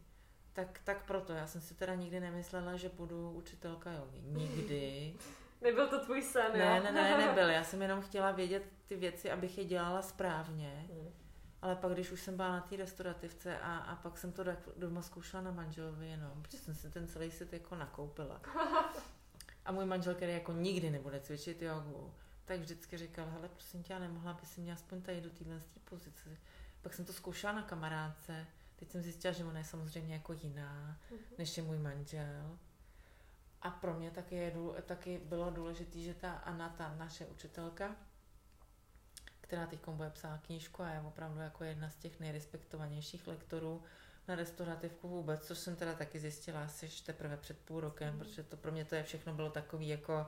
Tak, 0.56 0.80
tak 0.84 1.06
proto, 1.06 1.34
já 1.34 1.48
jsem 1.48 1.62
si 1.62 1.74
teda 1.74 1.96
nikdy 1.96 2.20
nemyslela, 2.20 2.76
že 2.76 2.90
budu 2.90 3.32
učitelka 3.32 3.92
jogy. 3.92 4.22
Nikdy. 4.22 5.14
Nebyl 5.62 5.88
to 5.88 6.06
tvůj 6.06 6.22
sen, 6.22 6.54
ne, 6.54 6.60
jo? 6.60 6.84
Ne, 6.84 6.92
ne, 6.92 7.18
nebyl. 7.18 7.50
Já 7.50 7.64
jsem 7.70 7.82
jenom 7.82 8.02
chtěla 8.02 8.32
vědět 8.32 8.64
ty 8.88 8.96
věci, 8.96 9.32
abych 9.32 9.58
je 9.58 9.66
dělala 9.66 10.02
správně. 10.02 10.86
Hmm. 10.92 11.10
Ale 11.62 11.76
pak, 11.76 11.94
když 11.94 12.12
už 12.12 12.22
jsem 12.22 12.36
byla 12.36 12.52
na 12.52 12.62
té 12.62 12.76
restaurativce 12.76 13.60
a, 13.60 13.78
a 13.78 13.96
pak 13.96 14.18
jsem 14.18 14.32
to 14.32 14.44
doma 14.78 15.02
zkoušela 15.02 15.44
na 15.44 15.52
manželovi 15.52 16.08
jenom, 16.08 16.42
protože 16.42 16.58
jsem 16.58 16.76
si 16.76 16.90
ten 16.90 17.08
celý 17.08 17.32
set 17.32 17.54
jako 17.54 17.76
nakoupila. 17.76 18.42
A 19.66 19.72
můj 19.72 19.86
manžel, 19.86 20.16
který 20.16 20.34
jako 20.34 20.52
nikdy 20.52 20.90
nebude 20.90 21.20
cvičit 21.20 21.62
jogu, 21.62 22.14
tak 22.46 22.60
vždycky 22.60 22.98
říkal, 22.98 23.26
hele, 23.30 23.50
prosím 23.50 23.84
tě, 23.84 23.94
já 23.94 24.00
nemohla 24.00 24.34
by 24.34 24.46
si 24.46 24.62
mě 24.62 24.74
aspoň 24.74 25.02
tady 25.02 25.22
do 25.22 25.30
téhle 25.30 25.62
pozice. 25.84 26.30
Pak 26.82 26.94
jsem 26.94 27.06
to 27.06 27.14
zkoušela 27.14 27.54
na 27.54 27.62
kamarádce, 27.62 28.46
teď 28.86 28.92
jsem 28.92 29.02
zjistila, 29.02 29.34
že 29.34 29.46
ona 29.46 29.58
je 29.58 29.66
samozřejmě 29.66 30.14
jako 30.14 30.34
jiná, 30.34 30.98
uh-huh. 31.12 31.18
než 31.38 31.58
je 31.58 31.64
můj 31.64 31.78
manžel. 31.78 32.58
A 33.62 33.70
pro 33.70 33.94
mě 33.94 34.12
taky, 34.12 34.36
je, 34.36 34.54
taky 34.86 35.22
bylo 35.26 35.52
důležité, 35.52 36.00
že 36.00 36.14
ta 36.14 36.32
Anna, 36.32 36.70
ta 36.70 36.96
naše 36.96 37.26
učitelka, 37.26 37.96
která 39.42 39.68
teď 39.68 39.80
bude 39.88 40.10
psát 40.10 40.42
knížku 40.42 40.84
a 40.84 40.90
je 40.90 41.02
opravdu 41.02 41.40
jako 41.40 41.64
jedna 41.64 41.90
z 41.90 41.96
těch 41.96 42.20
nejrespektovanějších 42.20 43.28
lektorů 43.28 43.84
na 44.28 44.36
restaurativku 44.36 45.10
vůbec, 45.10 45.48
což 45.48 45.58
jsem 45.58 45.76
teda 45.76 45.94
taky 45.94 46.20
zjistila 46.20 46.64
asi 46.64 46.90
teprve 47.06 47.38
před 47.38 47.60
půl 47.60 47.80
rokem, 47.80 48.14
mm. 48.14 48.20
protože 48.20 48.44
to 48.44 48.58
pro 48.58 48.72
mě 48.72 48.86
to 48.86 48.96
je 48.96 49.04
všechno 49.04 49.34
bylo 49.34 49.50
takový 49.50 49.88
jako 49.88 50.28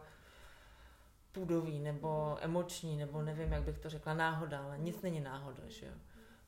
půdový 1.31 1.79
nebo 1.79 2.31
mm. 2.31 2.37
emoční, 2.41 2.97
nebo 2.97 3.21
nevím, 3.21 3.51
jak 3.51 3.63
bych 3.63 3.79
to 3.79 3.89
řekla, 3.89 4.13
náhoda, 4.13 4.63
ale 4.63 4.77
nic 4.77 5.01
není 5.01 5.19
náhoda, 5.19 5.63
že 5.67 5.85
jo. 5.85 5.93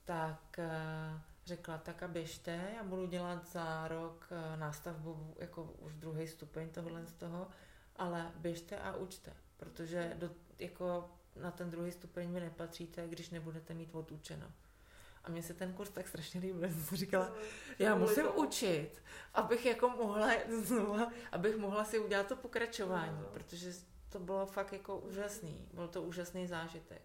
Tak 0.06 0.60
uh, 0.60 1.22
řekla, 1.49 1.77
tak 1.77 2.03
a 2.03 2.07
běžte, 2.07 2.71
já 2.75 2.83
budu 2.83 3.05
dělat 3.05 3.51
za 3.51 3.88
rok 3.88 4.27
uh, 4.31 4.59
nástavbu 4.59 5.35
jako 5.39 5.63
už 5.63 5.95
druhý 5.95 6.27
stupeň 6.27 6.69
tohohle 6.69 7.05
z 7.05 7.13
toho, 7.13 7.47
ale 7.95 8.31
běžte 8.35 8.79
a 8.79 8.95
učte, 8.95 9.33
protože 9.57 10.13
do, 10.17 10.29
jako 10.59 11.12
na 11.35 11.51
ten 11.51 11.69
druhý 11.69 11.91
stupeň 11.91 12.29
mi 12.29 12.39
nepatříte, 12.39 13.07
když 13.07 13.29
nebudete 13.29 13.73
mít 13.73 13.95
odučeno. 13.95 14.51
A 15.23 15.31
mně 15.31 15.43
se 15.43 15.53
ten 15.53 15.73
kurz 15.73 15.89
tak 15.89 16.07
strašně 16.07 16.39
líbil, 16.39 16.69
jsem 16.83 16.97
říkala, 16.97 17.33
já 17.79 17.95
musím 17.95 18.25
učit, 18.35 19.03
abych 19.33 19.65
jako 19.65 19.89
mohla 19.89 20.31
znova, 20.63 21.12
abych 21.31 21.57
mohla 21.57 21.85
si 21.85 21.99
udělat 21.99 22.27
to 22.27 22.35
pokračování, 22.35 23.23
protože 23.33 23.73
to 24.09 24.19
bylo 24.19 24.45
fakt 24.45 24.73
jako 24.73 24.97
úžasný, 24.97 25.67
byl 25.73 25.88
to 25.88 26.01
úžasný 26.01 26.47
zážitek. 26.47 27.01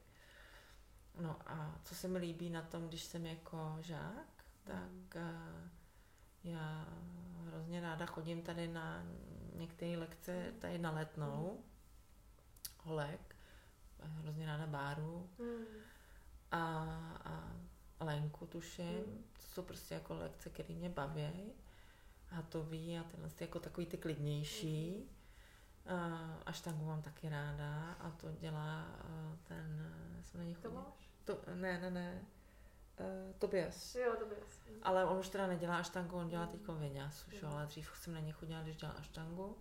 No 1.21 1.37
a 1.47 1.79
co 1.85 1.95
se 1.95 2.09
mi 2.09 2.19
líbí 2.19 2.51
na 2.51 2.63
tom, 2.63 2.89
když 2.89 3.03
jsem 3.03 3.27
jako 3.27 3.77
žák, 3.81 4.34
tak 4.65 5.15
uh, 5.17 5.69
já 6.45 6.87
hrozně 7.47 7.81
ráda 7.81 8.07
chodím 8.07 8.43
tady 8.43 8.69
na 8.69 9.03
některé 9.55 9.99
lekce 9.99 10.53
tady 10.59 10.79
na 10.79 10.91
letnou, 10.91 11.65
holek, 12.79 13.37
hrozně 14.01 14.47
ráda 14.47 14.67
Báru 14.67 15.31
mm. 15.39 15.65
a, 16.51 16.61
a 17.25 18.05
Lenku 18.05 18.47
tuším. 18.47 19.07
Mm. 19.07 19.25
To 19.33 19.43
jsou 19.43 19.63
prostě 19.63 19.95
jako 19.95 20.15
lekce, 20.15 20.51
které 20.51 20.75
mě 20.75 20.89
baví. 20.89 21.53
A 22.39 22.43
to 22.43 22.63
ví 22.63 22.99
a 22.99 23.03
tyhle 23.03 23.31
jako 23.41 23.59
takový 23.61 23.87
ty 23.87 23.97
klidnější. 23.97 25.11
A, 25.87 26.39
až 26.47 26.61
tangu 26.61 26.87
mám 26.87 27.03
taky 27.03 27.29
ráda 27.29 27.93
a 27.93 28.11
to 28.11 28.33
dělá 28.33 28.87
ten, 29.45 29.95
jsem 30.23 30.41
na 30.41 30.45
něj 30.45 30.57
To, 31.25 31.41
ne, 31.55 31.81
ne, 31.81 31.91
ne. 31.91 32.23
Uh, 33.01 33.33
Tobias. 33.39 33.95
Jo, 33.95 34.13
Tobias. 34.19 34.61
Ale 34.83 35.05
on 35.05 35.19
už 35.19 35.29
teda 35.29 35.47
nedělá 35.47 35.83
tango, 35.83 36.17
on 36.17 36.29
dělá 36.29 36.47
teď 36.47 36.61
vinyas 36.69 37.27
už, 37.29 37.43
mm. 37.43 37.49
ale 37.49 37.67
dřív 37.67 37.91
jsem 37.95 38.15
na 38.15 38.21
něj 38.21 38.33
chodila, 38.33 38.63
když 38.63 38.77
dělá 38.77 38.97
tango. 39.13 39.55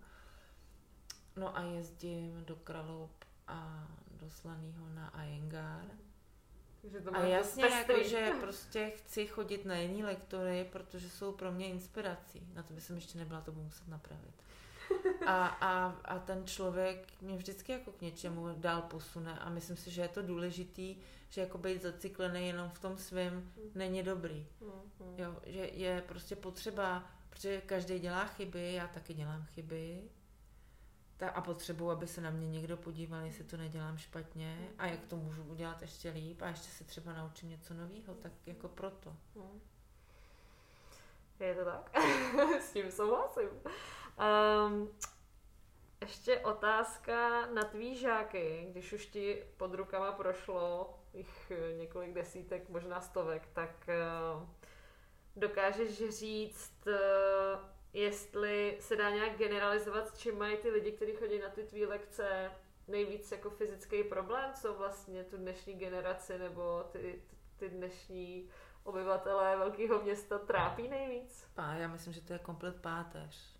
No 1.36 1.56
a 1.58 1.62
jezdím 1.62 2.44
do 2.44 2.56
Kraloup 2.56 3.24
a 3.46 3.88
do 4.10 4.30
Slanýho 4.30 4.88
na 4.88 5.08
Ayengar. 5.08 5.84
a 7.12 7.18
jasně, 7.18 7.64
jako, 7.64 8.02
že 8.02 8.32
prostě 8.40 8.90
chci 8.90 9.26
chodit 9.26 9.64
na 9.64 9.76
jiný 9.76 10.04
lektory, 10.04 10.68
protože 10.72 11.10
jsou 11.10 11.32
pro 11.32 11.52
mě 11.52 11.68
inspirací. 11.68 12.48
Na 12.54 12.62
to 12.62 12.74
by 12.74 12.80
jsem 12.80 12.96
ještě 12.96 13.18
nebyla, 13.18 13.40
to 13.40 13.52
budu 13.52 13.64
muset 13.64 13.88
napravit. 13.88 14.34
A, 15.26 15.46
a, 15.46 15.86
a 16.04 16.18
ten 16.18 16.46
člověk 16.46 17.12
mě 17.20 17.36
vždycky 17.36 17.72
jako 17.72 17.92
k 17.92 18.00
něčemu 18.00 18.48
dál 18.56 18.82
posune 18.82 19.38
a 19.38 19.48
myslím 19.50 19.76
si, 19.76 19.90
že 19.90 20.02
je 20.02 20.08
to 20.08 20.22
důležitý, 20.22 20.96
že 21.28 21.40
jako 21.40 21.58
být 21.58 21.82
zaciklený 21.82 22.46
jenom 22.46 22.70
v 22.70 22.78
tom 22.78 22.96
svém 22.98 23.52
není 23.74 24.02
dobrý. 24.02 24.46
Jo, 25.16 25.36
že 25.46 25.60
je 25.72 26.04
prostě 26.08 26.36
potřeba, 26.36 27.10
protože 27.30 27.60
každý 27.60 27.98
dělá 27.98 28.26
chyby, 28.26 28.72
já 28.72 28.88
taky 28.88 29.14
dělám 29.14 29.44
chyby, 29.44 30.02
ta, 31.16 31.28
a 31.28 31.40
potřebuji, 31.40 31.90
aby 31.90 32.06
se 32.06 32.20
na 32.20 32.30
mě 32.30 32.48
někdo 32.48 32.76
podíval, 32.76 33.24
jestli 33.24 33.44
to 33.44 33.56
nedělám 33.56 33.98
špatně 33.98 34.68
a 34.78 34.86
jak 34.86 35.04
to 35.04 35.16
můžu 35.16 35.42
udělat 35.42 35.82
ještě 35.82 36.10
líp 36.10 36.42
a 36.42 36.48
ještě 36.48 36.68
se 36.68 36.84
třeba 36.84 37.12
naučím 37.12 37.48
něco 37.48 37.74
nového, 37.74 38.14
tak 38.14 38.32
jako 38.46 38.68
proto. 38.68 39.16
Je 41.40 41.54
to 41.54 41.64
tak? 41.64 41.90
S 42.60 42.72
tím 42.72 42.90
souhlasím. 42.90 43.48
Um, 44.18 44.90
ještě 46.00 46.38
otázka 46.38 47.46
na 47.46 47.62
tvý 47.62 47.96
žáky, 47.96 48.66
když 48.70 48.92
už 48.92 49.06
ti 49.06 49.44
pod 49.56 49.74
rukama 49.74 50.12
prošlo 50.12 50.94
jich 51.14 51.52
několik 51.78 52.12
desítek, 52.12 52.68
možná 52.68 53.00
stovek, 53.00 53.48
tak 53.52 53.88
uh, 53.88 54.48
dokážeš 55.36 56.08
říct, 56.10 56.86
uh, 56.86 56.94
jestli 57.92 58.76
se 58.80 58.96
dá 58.96 59.10
nějak 59.10 59.36
generalizovat, 59.36 60.08
s 60.08 60.18
čím 60.18 60.38
mají 60.38 60.56
ty 60.56 60.70
lidi, 60.70 60.92
kteří 60.92 61.12
chodí 61.14 61.38
na 61.38 61.48
ty 61.48 61.62
tvý 61.62 61.86
lekce, 61.86 62.50
nejvíc 62.88 63.32
jako 63.32 63.50
fyzický 63.50 64.04
problém, 64.04 64.52
co 64.52 64.74
vlastně 64.74 65.24
tu 65.24 65.36
dnešní 65.36 65.74
generaci 65.74 66.38
nebo 66.38 66.84
ty, 66.92 67.22
ty 67.56 67.68
dnešní 67.68 68.50
obyvatelé 68.82 69.56
velkého 69.56 70.02
města 70.02 70.38
trápí 70.38 70.88
nejvíc? 70.88 71.48
A 71.56 71.74
já 71.74 71.88
myslím, 71.88 72.12
že 72.12 72.20
to 72.20 72.32
je 72.32 72.38
komplet 72.38 72.80
páteř. 72.80 73.53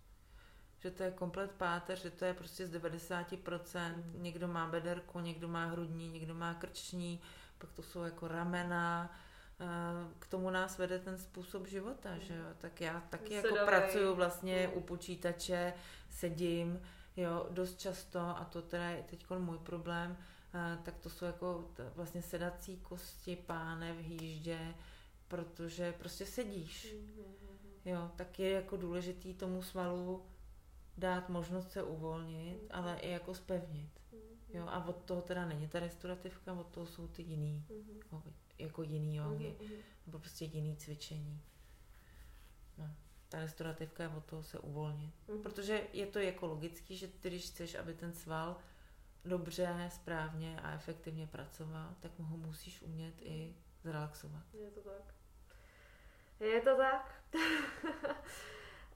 Že 0.84 0.90
to 0.90 1.02
je 1.02 1.10
komplet 1.10 1.50
páteř, 1.50 2.02
že 2.02 2.10
to 2.10 2.24
je 2.24 2.34
prostě 2.34 2.66
z 2.66 2.72
90%. 2.72 3.96
Mm. 3.96 4.22
Někdo 4.22 4.48
má 4.48 4.66
bederku, 4.66 5.20
někdo 5.20 5.48
má 5.48 5.64
hrudní, 5.64 6.08
někdo 6.08 6.34
má 6.34 6.54
krční, 6.54 7.20
pak 7.58 7.72
to 7.72 7.82
jsou 7.82 8.02
jako 8.02 8.28
ramena, 8.28 9.16
k 10.18 10.26
tomu 10.26 10.50
nás 10.50 10.78
vede 10.78 10.98
ten 10.98 11.18
způsob 11.18 11.66
života, 11.66 12.18
že 12.18 12.34
jo? 12.34 12.44
Tak 12.58 12.80
já 12.80 13.00
taky 13.00 13.34
jako 13.34 13.48
Sedavej. 13.48 13.66
pracuju 13.66 14.14
vlastně 14.14 14.68
u 14.68 14.80
počítače, 14.80 15.74
sedím, 16.10 16.82
jo, 17.16 17.46
dost 17.50 17.80
často, 17.80 18.20
a 18.20 18.48
to 18.52 18.62
teda 18.62 18.84
je 18.90 19.02
teď 19.02 19.26
můj 19.38 19.58
problém, 19.58 20.16
tak 20.82 20.98
to 20.98 21.10
jsou 21.10 21.24
jako 21.24 21.70
vlastně 21.94 22.22
sedací 22.22 22.76
kosti, 22.76 23.36
pánev, 23.36 23.96
hýždě, 23.98 24.74
protože 25.28 25.92
prostě 25.92 26.26
sedíš. 26.26 26.94
Jo, 27.84 28.10
tak 28.16 28.38
je 28.38 28.50
jako 28.50 28.76
důležitý 28.76 29.34
tomu 29.34 29.62
svalu 29.62 30.26
dát 30.98 31.28
možnost 31.28 31.70
se 31.70 31.82
uvolnit, 31.82 32.66
ale 32.70 32.98
i 32.98 33.10
jako 33.10 33.34
spevnit. 33.34 33.90
Jo, 34.54 34.66
a 34.66 34.84
od 34.88 35.04
toho 35.04 35.22
teda 35.22 35.46
není 35.46 35.68
ta 35.68 35.80
restaurativka, 35.80 36.52
od 36.52 36.66
toho 36.66 36.86
jsou 36.86 37.08
ty 37.08 37.22
jiný 37.22 37.66
jako 38.58 38.82
jiný 38.82 39.16
jogy, 39.16 39.56
mm-hmm. 39.60 39.76
nebo 40.06 40.18
prostě 40.18 40.44
jiný 40.44 40.76
cvičení. 40.76 41.40
No, 42.78 42.90
ta 43.28 43.40
restaurativka 43.40 44.02
je 44.02 44.08
od 44.08 44.24
toho 44.24 44.42
se 44.42 44.58
uvolnit. 44.58 45.14
Mm-hmm. 45.28 45.42
Protože 45.42 45.86
je 45.92 46.06
to 46.06 46.18
jako 46.18 46.46
logický, 46.46 46.96
že 46.96 47.08
ty, 47.08 47.28
když 47.28 47.50
chceš, 47.50 47.74
aby 47.74 47.94
ten 47.94 48.12
sval 48.12 48.56
dobře, 49.24 49.90
správně 49.92 50.60
a 50.60 50.74
efektivně 50.74 51.26
pracoval, 51.26 51.94
tak 52.00 52.18
mu 52.18 52.24
ho 52.24 52.36
musíš 52.36 52.82
umět 52.82 53.14
i 53.22 53.54
zrelaxovat. 53.82 54.42
Je 54.54 54.70
to 54.70 54.80
tak. 54.80 55.14
Je 56.40 56.60
to 56.60 56.76
tak. 56.76 57.14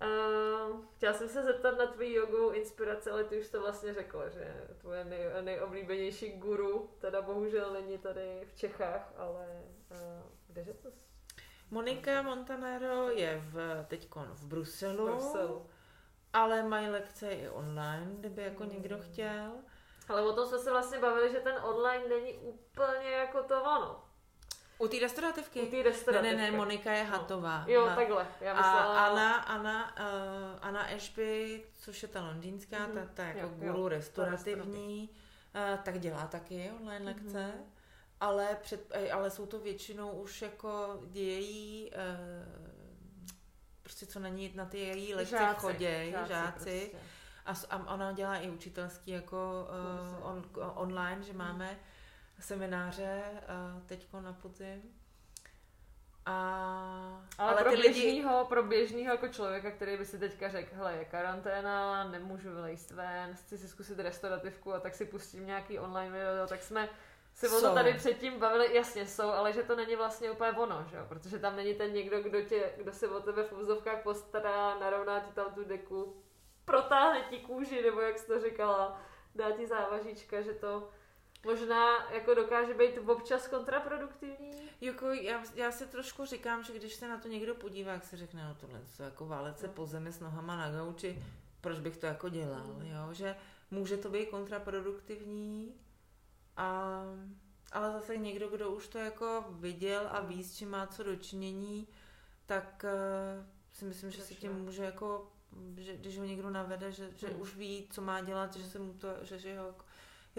Uh, 0.02 0.84
chtěla 0.96 1.14
jsem 1.14 1.28
se 1.28 1.42
zeptat 1.42 1.78
na 1.78 1.86
tvůj 1.86 2.12
jogovou 2.12 2.50
inspiraci, 2.50 3.10
ale 3.10 3.24
ty 3.24 3.40
už 3.40 3.48
to 3.48 3.60
vlastně 3.60 3.94
řekla, 3.94 4.28
že 4.28 4.54
tvoje 4.78 5.04
nej, 5.04 5.26
nejoblíbenější 5.40 6.38
guru, 6.38 6.90
teda 6.98 7.22
bohužel 7.22 7.72
není 7.72 7.98
tady 7.98 8.42
v 8.46 8.54
Čechách, 8.54 9.12
ale 9.16 9.62
uh, 9.90 9.98
kdeže 10.46 10.74
to? 10.74 10.88
Monika 11.70 12.22
Montanero 12.22 13.10
je 13.10 13.42
v, 13.44 13.84
teďkon 13.88 14.28
v 14.32 14.44
Bruselu, 14.44 15.06
v 15.06 15.10
Bruselu, 15.10 15.66
ale 16.32 16.62
mají 16.62 16.88
lekce 16.88 17.30
i 17.30 17.48
online, 17.48 18.10
kdyby 18.18 18.42
jako 18.42 18.62
hmm. 18.62 18.72
někdo 18.72 18.98
chtěl. 18.98 19.52
Ale 20.08 20.22
o 20.22 20.32
tom 20.32 20.46
jsme 20.46 20.58
se 20.58 20.70
vlastně 20.70 20.98
bavili, 20.98 21.32
že 21.32 21.40
ten 21.40 21.54
online 21.62 22.08
není 22.08 22.34
úplně 22.34 23.10
jako 23.10 23.42
to 23.42 23.62
ono. 23.62 24.07
U 24.78 24.88
té 24.88 24.98
restaurativky? 24.98 25.60
U 25.60 25.66
té 25.66 25.82
restaurativky. 25.82 26.36
Ne, 26.36 26.42
ne, 26.42 26.50
ne, 26.50 26.56
Monika 26.56 26.92
je 26.92 27.04
no. 27.04 27.10
Hatová. 27.10 27.64
Jo, 27.68 27.86
ha. 27.86 27.96
takhle. 27.96 28.26
Já 28.40 28.54
myslela... 28.54 28.98
A 28.98 29.06
Anna, 29.06 29.34
Anna, 29.34 29.96
uh, 29.96 30.58
Anna 30.60 30.82
Ashby, 30.82 31.62
což 31.78 32.02
je 32.02 32.08
ta 32.08 32.26
londýnská, 32.26 32.76
mm-hmm. 32.76 32.94
ta, 32.94 33.06
ta 33.14 33.22
jako 33.24 33.40
jo, 33.40 33.48
guru 33.54 33.78
jo, 33.78 33.88
restaurativní, 33.88 35.10
uh, 35.54 35.78
tak 35.82 36.00
dělá 36.00 36.26
taky 36.26 36.70
online 36.80 37.04
lekce. 37.04 37.38
Mm-hmm. 37.38 37.78
Ale, 38.20 38.58
před, 38.62 38.86
eh, 38.90 39.10
ale 39.10 39.30
jsou 39.30 39.46
to 39.46 39.58
většinou 39.58 40.10
už 40.10 40.42
jako 40.42 41.00
její, 41.12 41.90
uh, 41.90 42.62
prostě 43.82 44.06
co 44.06 44.20
na 44.20 44.28
ní, 44.28 44.52
na 44.54 44.64
ty 44.64 44.78
její 44.78 45.14
lekce 45.14 45.38
žáci, 45.38 45.60
choděj, 45.60 46.10
žáci. 46.10 46.28
žáci. 46.28 46.90
Prostě. 47.44 47.66
A, 47.70 47.76
a 47.76 47.94
ona 47.94 48.12
dělá 48.12 48.36
i 48.36 48.50
učitelský 48.50 49.10
jako 49.10 49.68
uh, 50.20 50.26
on, 50.26 50.44
online, 50.74 51.22
že 51.22 51.32
máme 51.32 51.70
mm 51.72 51.78
semináře 52.40 53.22
uh, 53.32 53.82
teďko 53.86 54.20
na 54.20 54.32
podzim. 54.32 54.82
A, 56.26 57.24
ale, 57.38 57.50
ale 57.52 57.62
pro, 57.62 57.70
ty 57.70 57.76
běžnýho, 57.76 58.38
lidi... 58.38 58.48
pro 58.48 58.62
běžného 58.62 59.10
jako 59.10 59.28
člověka, 59.28 59.70
který 59.70 59.96
by 59.96 60.04
si 60.04 60.18
teďka 60.18 60.48
řekl, 60.48 60.74
hele, 60.74 60.94
je 60.94 61.04
karanténa, 61.04 62.04
nemůžu 62.04 62.50
vylejst 62.50 62.90
ven, 62.90 63.34
chci 63.34 63.58
si 63.58 63.68
zkusit 63.68 63.98
restaurativku 63.98 64.74
a 64.74 64.80
tak 64.80 64.94
si 64.94 65.04
pustím 65.04 65.46
nějaký 65.46 65.78
online 65.78 66.18
video, 66.18 66.46
tak 66.46 66.62
jsme 66.62 66.88
si 67.34 67.48
o 67.48 67.60
to 67.60 67.74
tady 67.74 67.94
předtím 67.94 68.38
bavili, 68.38 68.74
jasně 68.74 69.06
jsou, 69.06 69.28
ale 69.28 69.52
že 69.52 69.62
to 69.62 69.76
není 69.76 69.96
vlastně 69.96 70.30
úplně 70.30 70.50
ono, 70.52 70.86
že 70.90 70.96
jo? 70.96 71.04
protože 71.08 71.38
tam 71.38 71.56
není 71.56 71.74
ten 71.74 71.92
někdo, 71.92 72.22
kdo, 72.22 72.42
tě, 72.42 72.72
kdo 72.76 72.92
se 72.92 73.08
o 73.08 73.20
tebe 73.20 73.42
v 73.42 73.52
úzovkách 73.52 74.02
postará, 74.02 74.78
narovná 74.78 75.20
ti 75.20 75.32
tam 75.32 75.54
tu 75.54 75.64
deku, 75.64 76.22
protáhne 76.64 77.20
ti 77.30 77.38
kůži, 77.38 77.82
nebo 77.82 78.00
jak 78.00 78.18
jsi 78.18 78.26
to 78.26 78.40
říkala, 78.40 79.00
dá 79.34 79.50
ti 79.50 79.66
závažíčka, 79.66 80.42
že 80.42 80.54
to 80.54 80.90
možná 81.44 82.12
jako 82.12 82.34
dokáže 82.34 82.74
být 82.74 82.98
občas 83.06 83.48
kontraproduktivní. 83.48 84.50
Jako 84.80 85.06
já, 85.06 85.42
já 85.54 85.72
si 85.72 85.86
trošku 85.86 86.24
říkám, 86.24 86.64
že 86.64 86.72
když 86.72 86.94
se 86.94 87.08
na 87.08 87.18
to 87.18 87.28
někdo 87.28 87.54
podívá, 87.54 87.92
jak 87.92 88.04
se 88.04 88.16
řekne, 88.16 88.44
no 88.44 88.54
tohle, 88.54 88.80
co 88.96 89.02
jako 89.02 89.26
válece 89.26 89.66
no. 89.66 89.72
po 89.72 89.86
zemi 89.86 90.12
s 90.12 90.20
nohama 90.20 90.56
na 90.56 90.70
gauči, 90.70 91.22
proč 91.60 91.78
bych 91.78 91.96
to 91.96 92.06
jako 92.06 92.28
dělal, 92.28 92.66
mm. 92.66 92.86
jo, 92.86 93.12
že 93.12 93.36
může 93.70 93.96
to 93.96 94.10
být 94.10 94.28
kontraproduktivní, 94.28 95.74
a, 96.56 97.02
ale 97.72 97.92
zase 97.92 98.16
někdo, 98.16 98.48
kdo 98.48 98.70
už 98.70 98.88
to 98.88 98.98
jako 98.98 99.44
viděl 99.50 100.08
a 100.10 100.20
ví, 100.20 100.44
s 100.44 100.56
čím 100.56 100.70
má 100.70 100.86
co 100.86 101.02
dočinění, 101.02 101.88
tak 102.46 102.84
uh, 102.84 103.46
si 103.72 103.84
myslím, 103.84 104.10
že 104.10 104.22
si 104.22 104.34
tím 104.34 104.52
může 104.52 104.84
jako 104.84 105.32
že 105.76 105.96
když 105.96 106.18
ho 106.18 106.24
někdo 106.24 106.50
navede, 106.50 106.92
že, 106.92 107.10
že 107.16 107.28
mm. 107.28 107.40
už 107.40 107.56
ví, 107.56 107.88
co 107.90 108.02
má 108.02 108.20
dělat, 108.20 108.56
že 108.56 108.64
se 108.64 108.78
mu 108.78 108.92
to, 108.92 109.08
že, 109.22 109.38
že 109.38 109.58
ho 109.58 109.74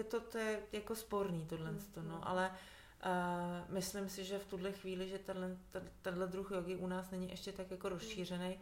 je 0.00 0.04
to, 0.04 0.20
to 0.20 0.38
je 0.38 0.62
jako 0.72 0.94
sporný 0.94 1.46
tohle, 1.46 1.70
mm. 1.70 1.80
no, 1.96 2.16
mm. 2.16 2.20
ale 2.22 2.50
uh, 2.50 3.74
myslím 3.74 4.08
si, 4.08 4.24
že 4.24 4.38
v 4.38 4.46
tuhle 4.46 4.72
chvíli, 4.72 5.08
že 5.08 5.18
tenhle, 5.18 5.56
tenhle 6.02 6.26
druh 6.26 6.50
jogy 6.50 6.76
u 6.76 6.86
nás 6.86 7.10
není 7.10 7.30
ještě 7.30 7.52
tak 7.52 7.70
jako 7.70 7.88
rozšířený 7.88 8.60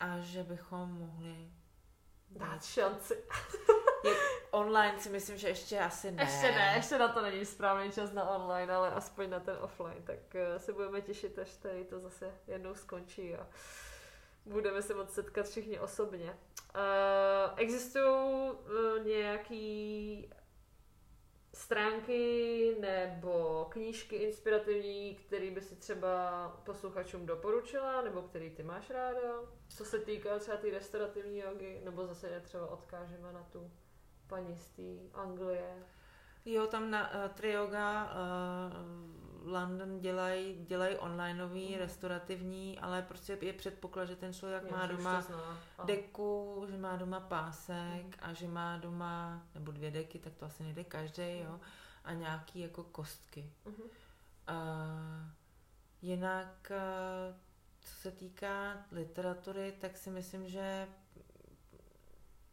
a 0.00 0.18
že 0.18 0.42
bychom 0.42 0.92
mohli 0.92 1.50
dát 2.30 2.64
šanci. 2.64 3.14
je, 4.04 4.14
online 4.50 5.00
si 5.00 5.08
myslím, 5.10 5.38
že 5.38 5.48
ještě 5.48 5.80
asi 5.80 6.10
ne. 6.10 6.22
Ještě 6.22 6.52
ne, 6.52 6.72
ještě 6.76 6.98
na 6.98 7.08
to 7.08 7.22
není 7.22 7.46
správný 7.46 7.92
čas 7.92 8.12
na 8.12 8.30
online, 8.30 8.74
ale 8.74 8.90
aspoň 8.90 9.30
na 9.30 9.40
ten 9.40 9.56
offline, 9.60 10.02
tak 10.04 10.18
uh, 10.34 10.58
se 10.58 10.72
budeme 10.72 11.00
těšit, 11.00 11.38
až 11.38 11.56
tady 11.56 11.84
to 11.84 12.00
zase 12.00 12.30
jednou 12.46 12.74
skončí 12.74 13.34
a 13.34 13.46
budeme 14.46 14.82
se 14.82 14.94
moc 14.94 15.10
setkat 15.14 15.46
všichni 15.46 15.80
osobně. 15.80 16.38
Uh, 16.74 17.52
existují 17.56 18.04
uh, 18.50 19.06
nějaký 19.06 20.30
stránky 21.54 22.76
nebo 22.80 23.66
knížky 23.70 24.16
inspirativní, 24.16 25.14
které 25.14 25.50
by 25.50 25.60
si 25.60 25.76
třeba 25.76 26.48
posluchačům 26.64 27.26
doporučila, 27.26 28.02
nebo 28.02 28.22
který 28.22 28.50
ty 28.50 28.62
máš 28.62 28.90
ráda, 28.90 29.40
co 29.68 29.84
se 29.84 29.98
týká 29.98 30.38
třeba 30.38 30.56
té 30.56 30.70
restaurativní 30.70 31.38
jogy, 31.38 31.80
nebo 31.84 32.06
zase 32.06 32.40
třeba 32.40 32.66
odkážeme 32.66 33.32
na 33.32 33.42
tu 33.52 33.70
paní 34.26 34.56
z 34.56 34.68
té 34.68 35.18
Anglie. 35.18 35.86
Jo, 36.44 36.66
tam 36.66 36.90
na 36.90 37.14
uh, 37.14 37.30
Trioga 37.30 38.04
uh, 38.04 39.25
London 39.46 40.00
dělají 40.00 40.64
dělaj 40.68 40.96
onlineový, 41.00 41.72
mm. 41.72 41.78
restaurativní, 41.78 42.78
ale 42.78 43.02
prostě 43.02 43.38
je 43.40 43.52
předpoklad, 43.52 44.08
že 44.08 44.16
ten 44.16 44.32
člověk 44.32 44.62
je, 44.64 44.70
má 44.70 44.86
doma 44.86 45.24
deku, 45.84 46.64
že 46.68 46.78
má 46.78 46.96
doma 46.96 47.20
pásek 47.20 48.04
mm. 48.04 48.12
a 48.20 48.32
že 48.32 48.48
má 48.48 48.76
doma, 48.76 49.46
nebo 49.54 49.72
dvě 49.72 49.90
deky, 49.90 50.18
tak 50.18 50.34
to 50.34 50.44
asi 50.44 50.62
nejde 50.62 50.84
každý, 50.84 51.22
mm. 51.22 51.46
jo, 51.46 51.60
a 52.04 52.12
nějaký 52.12 52.60
jako 52.60 52.84
kostky. 52.84 53.52
Mm. 53.64 53.74
Uh, 53.74 53.88
jinak, 56.02 56.70
uh, 56.70 57.36
co 57.80 57.94
se 57.94 58.10
týká 58.10 58.84
literatury, 58.92 59.74
tak 59.80 59.96
si 59.96 60.10
myslím, 60.10 60.48
že 60.48 60.88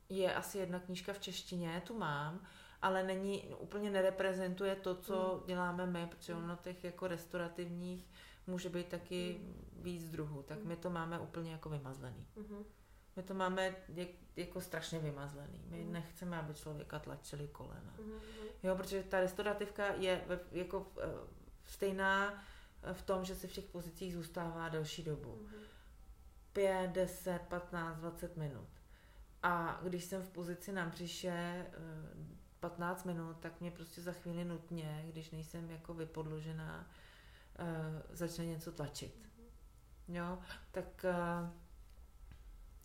je 0.09 0.33
asi 0.33 0.57
jedna 0.57 0.79
knížka 0.79 1.13
v 1.13 1.19
češtině, 1.19 1.81
tu 1.85 1.97
mám, 1.97 2.45
ale 2.83 3.03
není, 3.03 3.55
úplně 3.59 3.89
nereprezentuje 3.89 4.75
to, 4.75 4.95
co 4.95 5.37
mm. 5.37 5.47
děláme 5.47 5.85
my, 5.85 6.07
protože 6.07 6.35
ono 6.35 6.55
těch 6.55 6.83
jako 6.83 7.07
restaurativních 7.07 8.09
může 8.47 8.69
být 8.69 8.87
taky 8.87 9.39
mm. 9.41 9.83
víc 9.83 10.09
druhů, 10.09 10.43
tak 10.43 10.59
mm. 10.59 10.67
my 10.67 10.75
to 10.75 10.89
máme 10.89 11.19
úplně 11.19 11.51
jako 11.51 11.69
vymazlený. 11.69 12.27
Mm-hmm. 12.37 12.63
My 13.15 13.23
to 13.23 13.33
máme 13.33 13.75
jak, 13.89 14.07
jako 14.35 14.61
strašně 14.61 14.99
vymazlený. 14.99 15.63
My 15.69 15.83
mm. 15.83 15.93
nechceme, 15.93 16.37
aby 16.37 16.53
člověka 16.53 16.99
tlačili 16.99 17.47
kolena. 17.47 17.93
Mm. 17.99 18.11
Jo, 18.63 18.75
protože 18.75 19.03
ta 19.03 19.19
restaurativka 19.19 19.93
je 19.93 20.21
ve, 20.27 20.39
jako 20.51 20.79
uh, 20.79 20.85
stejná 21.65 22.43
v 22.93 23.01
tom, 23.01 23.25
že 23.25 23.35
se 23.35 23.47
v 23.47 23.51
těch 23.51 23.65
pozicích 23.65 24.13
zůstává 24.13 24.69
delší 24.69 25.03
dobu. 25.03 25.39
Mm. 25.41 25.47
5, 26.53 26.91
10, 26.91 27.41
15, 27.47 27.97
20 27.97 28.37
minut. 28.37 28.69
A 29.43 29.79
když 29.83 30.03
jsem 30.03 30.21
v 30.21 30.29
pozici 30.29 30.71
na 30.71 30.85
břiše 30.85 31.65
15 32.63 33.03
minut, 33.05 33.37
tak 33.39 33.61
mě 33.61 33.71
prostě 33.71 34.01
za 34.01 34.11
chvíli 34.11 34.45
nutně, 34.45 35.05
když 35.07 35.31
nejsem 35.31 35.71
jako 35.71 35.93
vypodložená, 35.93 36.87
začne 38.09 38.45
něco 38.45 38.71
tlačit. 38.71 39.29
Jo, 40.07 40.37
tak, 40.71 41.05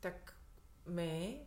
tak 0.00 0.34
my 0.86 1.40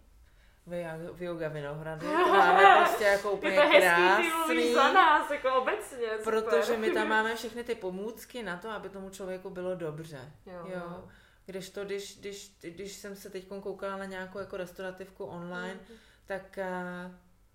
v 0.66 1.22
Yoga 1.22 1.48
Vinohrady, 1.48 2.06
to 2.06 2.28
máme 2.28 2.64
prostě 2.86 3.04
jako 3.04 3.32
úplně 3.32 3.54
je 3.54 3.62
to 3.62 3.78
krásný. 3.78 4.74
za 4.74 4.94
nás, 4.94 5.32
jako 5.32 5.54
obecně, 5.62 6.08
super. 6.18 6.24
Protože 6.24 6.78
my 6.78 6.92
tam 6.92 7.08
máme 7.08 7.36
všechny 7.36 7.64
ty 7.64 7.76
pomůcky 7.76 8.44
na 8.44 8.58
to, 8.58 8.70
aby 8.70 8.90
tomu 8.90 9.10
člověku 9.10 9.50
bylo 9.50 9.76
dobře. 9.76 10.32
Jo. 10.46 10.66
jo. 10.66 11.10
Když 11.46 11.70
to, 11.70 11.86
když, 11.86 12.20
když, 12.20 12.58
když 12.62 12.94
jsem 12.94 13.16
se 13.16 13.30
teď 13.30 13.48
koukala 13.48 13.98
na 13.98 14.06
nějakou 14.06 14.40
jako 14.40 14.58
restaurativku 14.58 15.26
online, 15.26 15.74
mm. 15.74 15.96
tak 16.26 16.60
uh, 16.60 17.12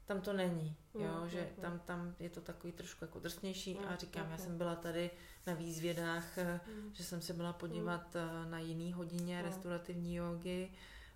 tam 0.07 0.21
to 0.21 0.33
není, 0.33 0.77
jo, 0.95 1.21
mm. 1.23 1.29
že 1.29 1.49
tam, 1.61 1.79
tam 1.79 2.15
je 2.19 2.31
to 2.31 2.41
takový 2.41 2.73
trošku 2.73 3.05
jako 3.05 3.19
drsnější 3.19 3.75
mm. 3.75 3.89
a 3.89 3.97
říkám, 3.97 4.27
mm. 4.27 4.33
já 4.33 4.39
jsem 4.39 4.59
byla 4.59 4.75
tady 4.75 5.11
na 5.47 5.55
výzvědách, 5.55 6.37
mm. 6.37 6.91
že 6.93 7.05
jsem 7.05 7.21
se 7.21 7.33
byla 7.33 7.53
podívat 7.53 8.15
mm. 8.15 8.51
na 8.51 8.59
jiný 8.59 8.93
hodině 8.93 9.39
mm. 9.39 9.45
restaurativní 9.45 10.15
jogy, 10.15 10.69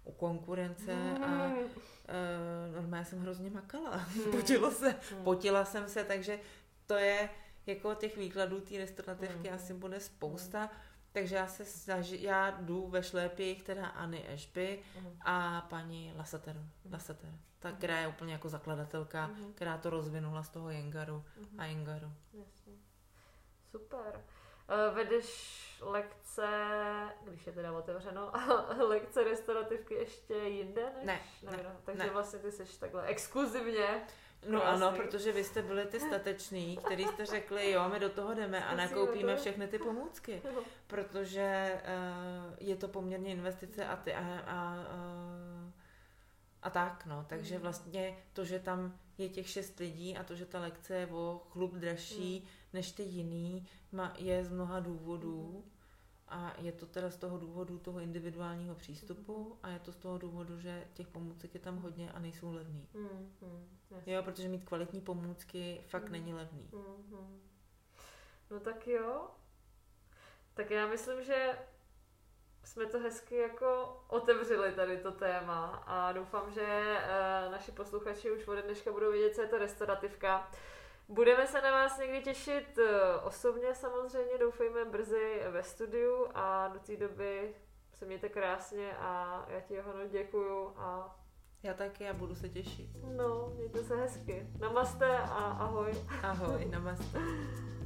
u 0.05 0.13
konkurence 0.13 0.95
mm. 0.95 1.25
a 1.25 1.53
uh, 1.55 2.75
normálně 2.75 3.05
jsem 3.05 3.21
hrozně 3.21 3.51
makala. 3.51 4.07
Mm. 4.17 4.31
Potila, 4.31 4.71
se, 4.71 4.95
mm. 5.17 5.25
potila 5.25 5.65
jsem 5.65 5.89
se, 5.89 6.05
takže 6.05 6.39
to 6.87 6.95
je 6.95 7.29
jako 7.67 7.95
těch 7.95 8.17
výkladů 8.17 8.61
té 8.61 8.79
restaurativky 8.79 9.49
mm. 9.49 9.55
asi 9.55 9.75
bude 9.75 10.01
spousta. 10.01 10.63
Mm. 10.63 10.90
Takže 11.13 11.37
já 11.37 11.47
se 11.47 11.65
snaží, 11.65 12.23
já 12.23 12.51
jdu 12.51 12.89
ve 12.89 13.03
šlépích 13.03 13.63
teda 13.63 13.87
Anny 13.87 14.29
Ashby 14.29 14.83
mm. 15.01 15.19
a 15.21 15.61
paní 15.61 16.13
Lasater, 16.17 16.57
mm. 16.57 16.93
Lasater, 16.93 17.31
ta, 17.59 17.73
která 17.73 17.99
je 17.99 18.09
úplně 18.09 18.33
jako 18.33 18.49
zakladatelka, 18.49 19.27
mm. 19.27 19.53
která 19.53 19.79
to 19.79 19.91
rozvinula 19.91 20.43
z 20.43 20.49
toho 20.49 20.71
Jengaru 20.71 21.25
mm. 21.37 21.61
a 21.61 21.65
Jengaru. 21.65 22.13
Jasně. 22.33 22.73
Super. 23.71 24.25
Uh, 24.71 24.95
vedeš 24.95 25.61
lekce, 25.81 26.49
když 27.25 27.47
je 27.47 27.53
teda 27.53 27.73
otevřeno, 27.73 28.33
lekce 28.89 29.25
restaurativky 29.25 29.95
ještě 29.95 30.35
jinde 30.35 30.93
než 31.05 31.43
ne, 31.43 31.53
ne, 31.53 31.77
Takže 31.85 32.03
ne. 32.03 32.11
vlastně 32.11 32.39
ty 32.39 32.53
jsi 32.53 32.81
takhle 32.81 33.07
exkluzivně 33.07 34.07
No 34.49 34.61
Krásný. 34.61 34.85
ano, 34.85 34.97
protože 34.97 35.33
vy 35.33 35.45
jste 35.45 35.63
byli 35.63 35.85
ty 35.87 36.01
stateční, 36.01 36.77
který 36.77 37.05
jste 37.05 37.27
řekli, 37.27 37.71
jo, 37.71 37.89
my 37.89 38.01
do 38.01 38.09
toho 38.09 38.35
jdeme 38.35 38.65
a 38.65 38.77
nakoupíme 38.77 39.37
všechny 39.37 39.69
ty 39.69 39.79
pomůcky, 39.79 40.43
protože 40.87 41.81
uh, 41.85 42.55
je 42.61 42.77
to 42.77 42.89
poměrně 42.89 43.33
investice 43.33 43.87
a 43.87 43.97
ty 43.97 44.15
a, 44.15 44.43
a, 44.47 44.87
a 46.63 46.71
tak, 46.71 47.07
no. 47.07 47.25
Takže 47.29 47.55
mm. 47.55 47.63
vlastně 47.63 48.17
to, 48.33 48.45
že 48.45 48.59
tam 48.59 48.99
je 49.19 49.29
těch 49.29 49.49
šest 49.49 49.79
lidí 49.79 50.17
a 50.17 50.25
to, 50.25 50.35
že 50.35 50.47
ta 50.47 50.61
lekce 50.61 50.95
je 50.95 51.07
o 51.07 51.43
chlup 51.51 51.75
dražší 51.75 52.41
mm. 52.41 52.49
než 52.73 52.93
ty 52.93 53.03
jiný, 53.03 53.67
je 54.19 54.45
z 54.45 54.49
mnoha 54.49 54.81
důvodů. 54.81 55.65
Mm 55.65 55.80
a 56.31 56.55
je 56.59 56.73
to 56.73 56.87
teda 56.87 57.11
z 57.11 57.17
toho 57.17 57.39
důvodu 57.39 57.79
toho 57.79 58.01
individuálního 58.01 58.75
přístupu 58.75 59.59
a 59.63 59.69
je 59.69 59.79
to 59.79 59.93
z 59.93 59.97
toho 59.97 60.19
důvodu, 60.19 60.61
že 60.61 60.89
těch 60.95 61.09
pomůcek 61.09 61.55
je 61.55 61.61
tam 61.61 61.77
hodně 61.77 62.13
a 62.13 62.19
nejsou 62.19 62.53
levný. 62.53 62.89
Mm, 62.95 63.33
mm, 63.41 63.69
jo, 64.07 64.23
protože 64.23 64.49
mít 64.49 64.65
kvalitní 64.65 65.01
pomůcky 65.01 65.85
fakt 65.89 66.05
mm, 66.05 66.13
není 66.13 66.35
levný. 66.35 66.71
Mm, 66.73 67.19
mm. 67.19 67.41
No 68.51 68.61
tak 68.61 68.87
jo. 68.87 69.31
Tak 70.55 70.71
já 70.71 70.87
myslím, 70.87 71.23
že 71.23 71.59
jsme 72.65 72.87
to 72.87 72.99
hezky 72.99 73.37
jako 73.37 74.03
otevřeli 74.09 74.73
tady 74.73 74.97
to 74.97 75.13
téma 75.13 75.67
a 75.87 76.13
doufám, 76.13 76.53
že 76.53 76.63
uh, 76.63 77.53
naši 77.53 77.73
posluchači 77.73 78.31
už 78.31 78.49
ode 78.49 78.63
dneška 78.63 78.93
budou 78.93 79.13
vědět, 79.13 79.35
co 79.35 79.43
je 79.43 79.49
to 79.49 79.59
restaurativka. 79.59 80.51
Budeme 81.11 81.47
se 81.47 81.61
na 81.63 81.71
vás 81.71 81.99
někdy 81.99 82.23
těšit 82.23 82.79
eh, 82.79 83.17
osobně 83.25 83.75
samozřejmě, 83.75 84.39
doufejme 84.39 84.85
brzy 84.85 85.41
ve 85.51 85.63
studiu 85.63 86.27
a 86.35 86.69
do 86.69 86.79
té 86.81 86.97
doby 86.97 87.55
se 87.99 88.07
mějte 88.07 88.29
krásně 88.29 88.97
a 88.97 89.45
já 89.49 89.61
ti 89.61 89.75
Johano 89.75 90.07
děkuju 90.07 90.73
a 90.77 91.19
já 91.63 91.75
taky 91.75 92.09
a 92.09 92.15
budu 92.15 92.35
se 92.35 92.49
těšit. 92.49 92.91
No, 93.17 93.53
mějte 93.57 93.85
se 93.85 93.97
hezky. 93.97 94.47
Namaste 94.59 95.19
a 95.19 95.57
ahoj. 95.61 95.93
Ahoj, 96.23 96.65
namaste. 96.65 97.19